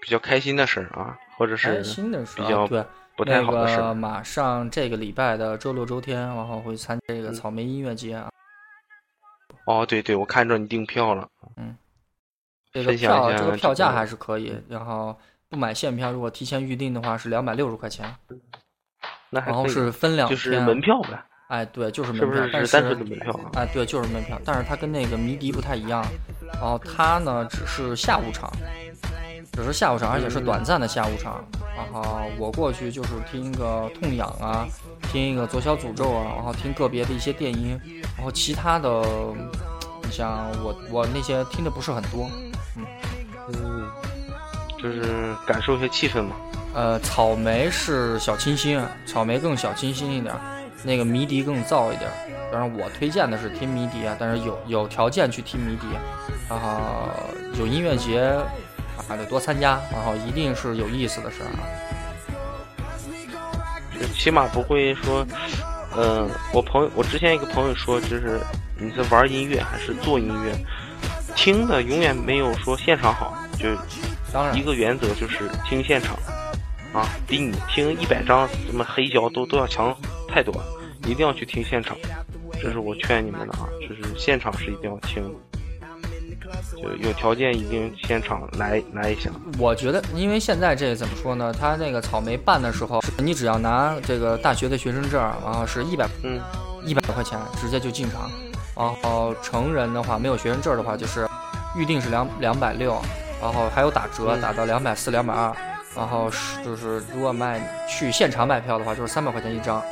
[0.00, 2.84] 比较开心的事儿啊，或者是开心的事比较啊，对，
[3.16, 3.76] 不太好的事？
[3.76, 8.30] 那个马上这个礼拜的周六周天，然后会参加这个嗯草莓音乐节啊。
[9.66, 11.28] 哦，对对，我看着你订票了。
[11.56, 11.76] 嗯
[12.72, 15.18] 这个票这个票价还是可以，然后
[15.48, 18.42] 不买现票，如果提前预定的话是两百六十块钱，然后
[19.30, 20.62] 那还可以是分两就是天。
[20.62, 21.18] 门票呗，
[21.48, 23.50] 哎，对，就是是不是，门票但是单纯的门票啊？
[23.54, 26.04] 哎，对，就是门票，但是它跟那个迷笛不太一样，
[26.52, 28.52] 然后它呢只是下午场，
[29.56, 31.42] 只是下午场，而且是短暂的下午场。
[31.74, 34.66] 然后我过去就是听一个痛痒啊，
[35.10, 37.80] 听一个左小诅咒啊，然后听个别的一些电音，
[38.16, 39.02] 然后其他的，
[40.02, 42.30] 你像我我那些听的不是很多。
[42.76, 42.84] 嗯
[43.48, 43.88] 嗯，
[44.82, 46.36] 就是感受一下气氛嘛。
[46.74, 50.40] 呃，草莓是小清新，草莓更小清新一点儿，
[50.82, 52.16] 那个迷笛更燥一点儿。
[52.52, 55.86] 当然，我推荐的是听迷笛啊，但是有有条件去听迷笛，
[56.48, 57.08] 然后
[57.58, 58.36] 有音乐节
[59.08, 61.60] 啊得多参加，然后一定是有意思的事儿啊。
[63.98, 65.26] 就起码不会说，
[65.96, 68.38] 嗯、我朋友，我之前一个朋友说，就是
[68.78, 70.52] 你是玩音乐还是做音乐，
[71.34, 73.68] 听的永远没有说现场好，就
[74.32, 76.14] 当然一，个原则就是听现场，
[76.92, 79.96] 啊，比你听一百张什么黑胶都都要强
[80.28, 80.54] 太多，
[81.06, 81.96] 一定要去听现场，
[82.60, 85.55] 这是我劝你们的啊，就是现场是一定要听的，
[86.80, 91.52] 就有条件一定现场来来一下，我觉得，因为现在这怎么说呢？
[91.52, 96.40] 他那个草莓办的时候，你只要拿这个大学的学生证，然后是一百嗯
[96.84, 98.30] 一百块钱直接就进场，
[98.74, 101.26] 然后成人的话没有学生证的话就是
[101.76, 103.00] 预定是两两百六，
[103.40, 105.52] 然后还有打折嗯打到两百四两百二，
[105.96, 109.82] 然后是就是如果卖去现场买票的话就是三百块钱一张，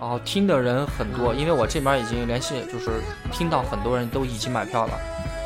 [0.00, 3.00] 然后听的人很多，因为我这边已经联系就是
[3.32, 4.92] 听到很多人都已经买票了，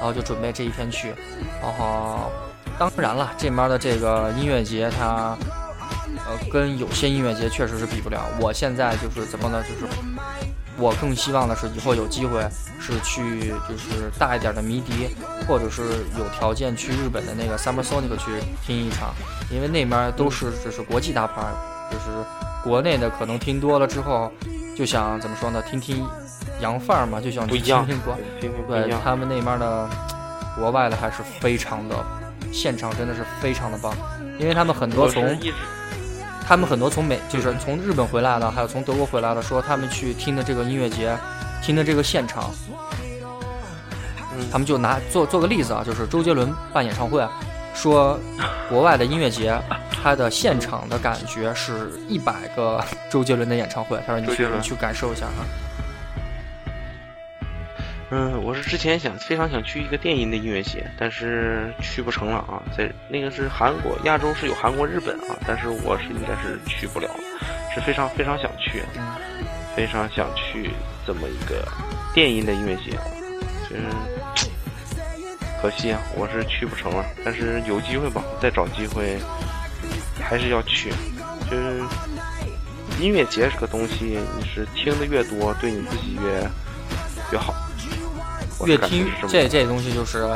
[0.04, 1.14] 然后就准备这一天去，
[1.62, 2.30] 然后
[2.78, 5.34] 当然了这边的这个音乐节它。
[6.26, 8.22] 呃，跟有些音乐节确实是比不了。
[8.40, 9.62] 我现在就是怎么呢？
[9.62, 9.92] 就是
[10.78, 12.40] 我更希望的是以后有机会
[12.80, 15.08] 是去就是大一点的迷笛，
[15.46, 15.82] 或者是
[16.18, 19.14] 有条件去日本的那个 Summer Sonic 去听一场，
[19.50, 21.42] 因为那边都是就是国际大牌，
[21.90, 22.04] 就是
[22.62, 24.32] 国内的可能听多了之后，
[24.74, 25.62] 就想怎么说呢？
[25.68, 26.06] 听听
[26.60, 27.86] 洋范儿嘛，就想不一样。
[27.86, 29.88] 听听国听听不一样，对他们那边的
[30.56, 31.96] 国外的还是非常的
[32.52, 33.94] 现场，真的是非常的棒，
[34.38, 35.38] 因为他们很多从
[36.46, 41.16] 他们很多从美就是从日本回来的，还有从德国回来的，说他们去听的这个音乐节，
[41.62, 42.50] 听的这个现场，
[44.36, 44.46] 嗯。
[44.52, 47.26] 他们就拿做做个例子啊，就是周杰伦办演唱会，
[47.74, 48.18] 说
[48.68, 49.58] 国外的音乐节，
[49.90, 55.42] 他的现场的感觉是一百个周杰伦的演唱会，他说你去你去感受一下啊，
[58.16, 62.62] 嗯，我是之前想非常想去一个电音的音乐节，但是去不成了啊。
[62.78, 67.20] 在那个是韩国，亚洲是有韩国、日本啊，但是我是应该是去不了了。
[67.74, 68.84] 是非常非常想去，
[69.74, 70.70] 非常想去
[71.04, 71.66] 这么一个
[72.14, 72.92] 电音的音乐节，
[73.68, 73.82] 就是
[75.60, 77.04] 可惜啊，我是去不成了。
[77.24, 79.18] 但是有机会吧，再找机会
[80.20, 80.92] 还是要去。
[81.50, 81.82] 就是
[83.00, 86.48] 音乐节这个东西，你是听的越多，对你自己越
[87.32, 87.52] 越好。
[88.66, 90.28] 越听这这东西就是，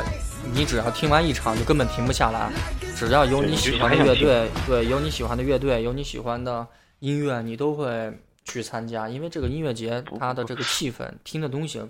[0.53, 2.51] 你只要听完一场就根本停不下来。
[2.95, 6.67] 只要有你喜欢的乐队，对，有你喜欢的乐队，有你喜欢的
[6.99, 8.11] 音乐，你都会
[8.43, 9.07] 去参加。
[9.07, 11.81] 因为这个音乐节，它的这个气氛，听的东西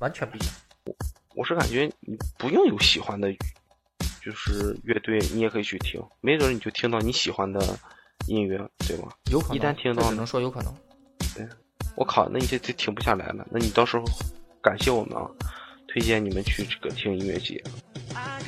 [0.00, 0.48] 完全不一样。
[0.84, 0.94] 我
[1.36, 3.32] 我是感觉你不用有喜欢的，
[4.24, 7.60] 就是乐队，你也可以去听，没准你就听到你喜欢的
[8.26, 9.08] 音乐，对吗？
[9.30, 9.56] 有可能。
[9.56, 10.74] 一旦听到，只能说有可能。
[11.36, 11.46] 对，
[11.94, 13.46] 我靠，那你这这停不下来了。
[13.50, 14.04] 那你到时候
[14.60, 15.30] 感谢我们啊。
[15.96, 17.58] 推荐你们去这个听音乐节。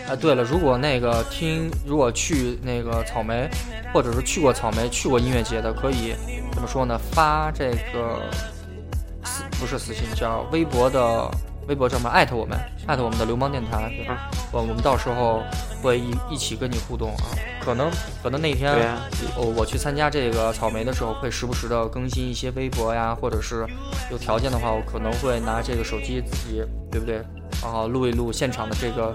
[0.07, 3.49] 啊，对了，如果那个听，如果去那个草莓，
[3.91, 6.13] 或者是去过草莓、去过音乐节的，可以
[6.53, 7.01] 怎么说呢？
[7.11, 8.21] 发这个
[9.25, 11.31] 私不是私信，叫微博的。
[11.69, 13.93] 微博上面艾特我们，艾特我们的流氓电台，
[14.51, 15.43] 我我们到时候
[15.83, 17.25] 会一一起跟你互动啊。
[17.61, 17.91] 可能
[18.23, 18.75] 可能那天
[19.37, 23.67] 我我去参加这个草莓的时候，会时不时的更新一些微博呀，或者是
[24.11, 27.17] 有条件的话，我可能会拿这个手机自己，对不对？
[27.63, 29.15] 然后录一录现场的这个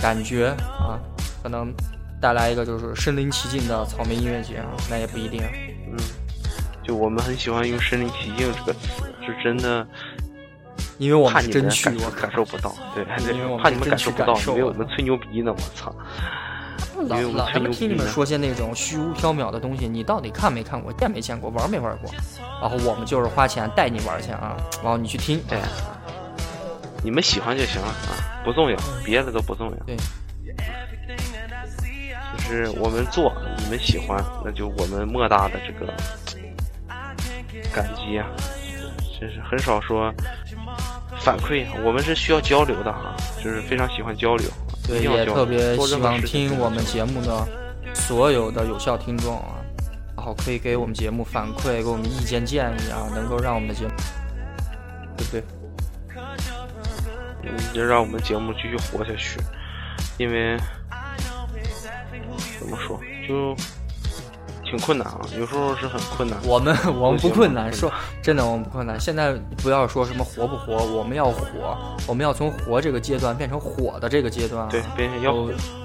[0.00, 0.94] 感觉啊，
[1.42, 1.74] 可能
[2.20, 5.42] 带来一个就是身临其境的草莓音乐节啊，那也不一定。
[5.90, 5.96] 嗯，
[6.84, 9.84] 就我们很喜欢用“身临其境”这个词，是真的。
[10.98, 15.94] 因为我怕你们感感受不到，对，对因为怕你们感受不到，因为我们吹牛逼呢，我操！
[17.08, 22.10] 老老他们听你们说些那种虚无缥缈的东西，你到底看没看过，见没见过，玩没玩过？
[22.60, 25.58] 然后我们就是花钱带你玩去啊，然后你去听，对，
[27.02, 29.76] 你们喜欢就行了啊，不重要，别的都不重要。
[29.84, 29.96] 对，
[32.38, 35.92] 就是我们做，你们喜欢，那就我们莫大的这个
[37.74, 38.26] 感激啊，
[39.20, 40.14] 真是很少说。
[41.24, 44.46] 反馈，我们是需要交流的哈，就是非常喜欢交流。
[44.86, 47.48] 对，也特别希望听我们节目的
[47.94, 49.56] 所有的有效听众啊，
[50.14, 53.92] 然后可以给我们节目反馈，给我们意见建议啊，能够让我们的节目，
[55.16, 55.42] 对不对？
[57.42, 59.40] 嗯，就让我们节目继续活下去，
[60.18, 60.58] 因为
[62.60, 63.56] 怎么说就。
[64.74, 66.36] 挺困难啊，有时候是很困难。
[66.44, 68.98] 我们我们不困难，说真的，我们不困难。
[68.98, 74.68] 现在不要说什么活不活，我们要火，我们要从活这个阶段变成火的这个阶段。
[74.68, 75.32] 对，变成要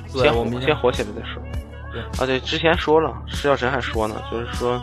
[0.07, 1.41] 先我们先火起来再说。
[1.91, 4.81] 对啊，对，之前说了，石小晨还说呢，就是说，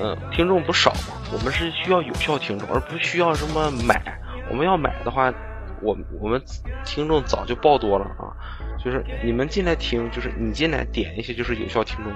[0.00, 4.02] 嗯，听众不少嘛，我们是需要有效听众，而不需要什么买。
[4.50, 5.32] 我们要买的话，
[5.80, 6.42] 我我们
[6.84, 8.34] 听众早就爆多了啊。
[8.82, 12.10] 就是你们进来听，就是你进来点一些，就是有效听众。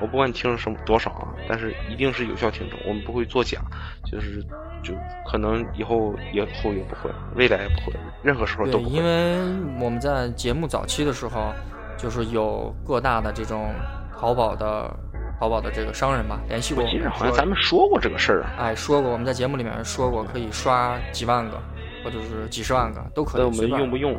[0.00, 3.60] 我不管你听了什么多少啊，但是一定是有效听众，我们不会作假，
[4.04, 4.42] 就是
[4.82, 4.92] 就
[5.26, 8.90] 可能以后以后也不会，未来也不会，任何时候都不会。
[8.90, 9.38] 因为
[9.80, 11.52] 我们在节目早期的时候，
[11.96, 13.72] 就是有各大的这种
[14.18, 14.94] 淘宝的
[15.38, 18.50] 淘宝的这个商人吧联系过我们，好像咱们说过这个事儿啊。
[18.58, 21.56] 哎，说过，我们在节目里面说过，可以刷几万个，
[22.04, 23.40] 或者是几十万个都可以。
[23.40, 24.12] 那我们用不用？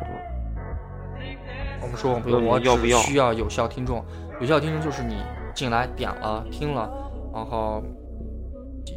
[1.82, 4.04] 我们说我们不用，我只需要有效听众，
[4.40, 5.16] 有效听众就是你。
[5.56, 6.88] 进来点了听了，
[7.34, 7.82] 然后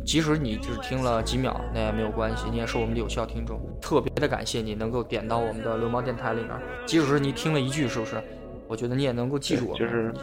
[0.05, 3.59] 即使你只听了几秒，那也没有关系，你也是我们的有效听众。
[3.81, 6.51] 特别的感谢你能够点到我们的流氓电台里面，
[6.85, 8.21] 即使是你听了一句，是不是？
[8.67, 9.73] 我觉得你也能够记住。
[9.73, 10.13] 就是，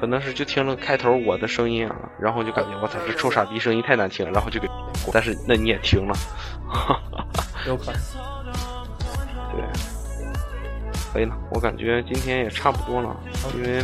[0.00, 4.66] 可能是就听了开头我的声音啊，然后就感觉我操这臭傻逼声音太难听，然后就给。
[5.12, 6.14] 但是那你也听了，
[7.68, 8.00] 有可能。
[9.52, 9.62] 对，
[11.12, 13.14] 可以了，我感觉今天也差不多了，
[13.54, 13.82] 因为。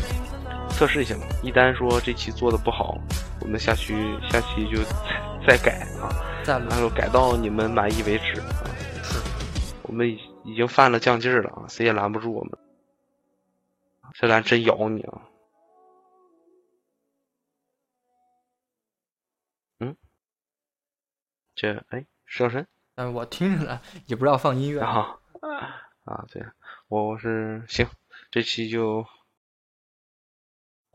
[0.76, 2.98] 测试一下嘛，一旦说这期做的不好，
[3.40, 3.94] 我们下期
[4.28, 4.82] 下期就
[5.48, 6.12] 再改啊，
[6.44, 8.48] 然后改到你们满意为止啊。
[9.02, 9.18] 是，
[9.84, 12.58] 我们已已经犯了犟劲儿了啊，谁也拦不住我们。
[14.12, 15.22] 这咱真咬你啊！
[19.80, 19.96] 嗯，
[21.54, 22.66] 这哎，上神？
[22.96, 25.16] 嗯，我听着了，也不知道放音乐啊。
[26.04, 26.44] 啊，对，
[26.88, 27.88] 我我是行，
[28.30, 29.06] 这期就。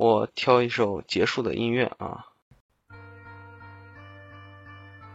[0.02, 2.26] 我挑一首结束的音乐啊，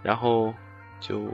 [0.00, 0.54] 然后
[1.00, 1.28] 就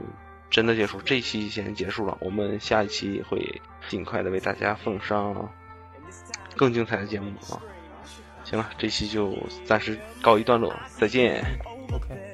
[0.49, 2.17] 真的结束，这期先结束了。
[2.19, 5.53] 我们下一期会尽快的为大家奉上
[6.57, 7.61] 更精彩的节目啊。
[8.43, 9.37] 行了，这期就
[9.67, 11.45] 暂时告一段落，再见。
[11.93, 12.33] OK。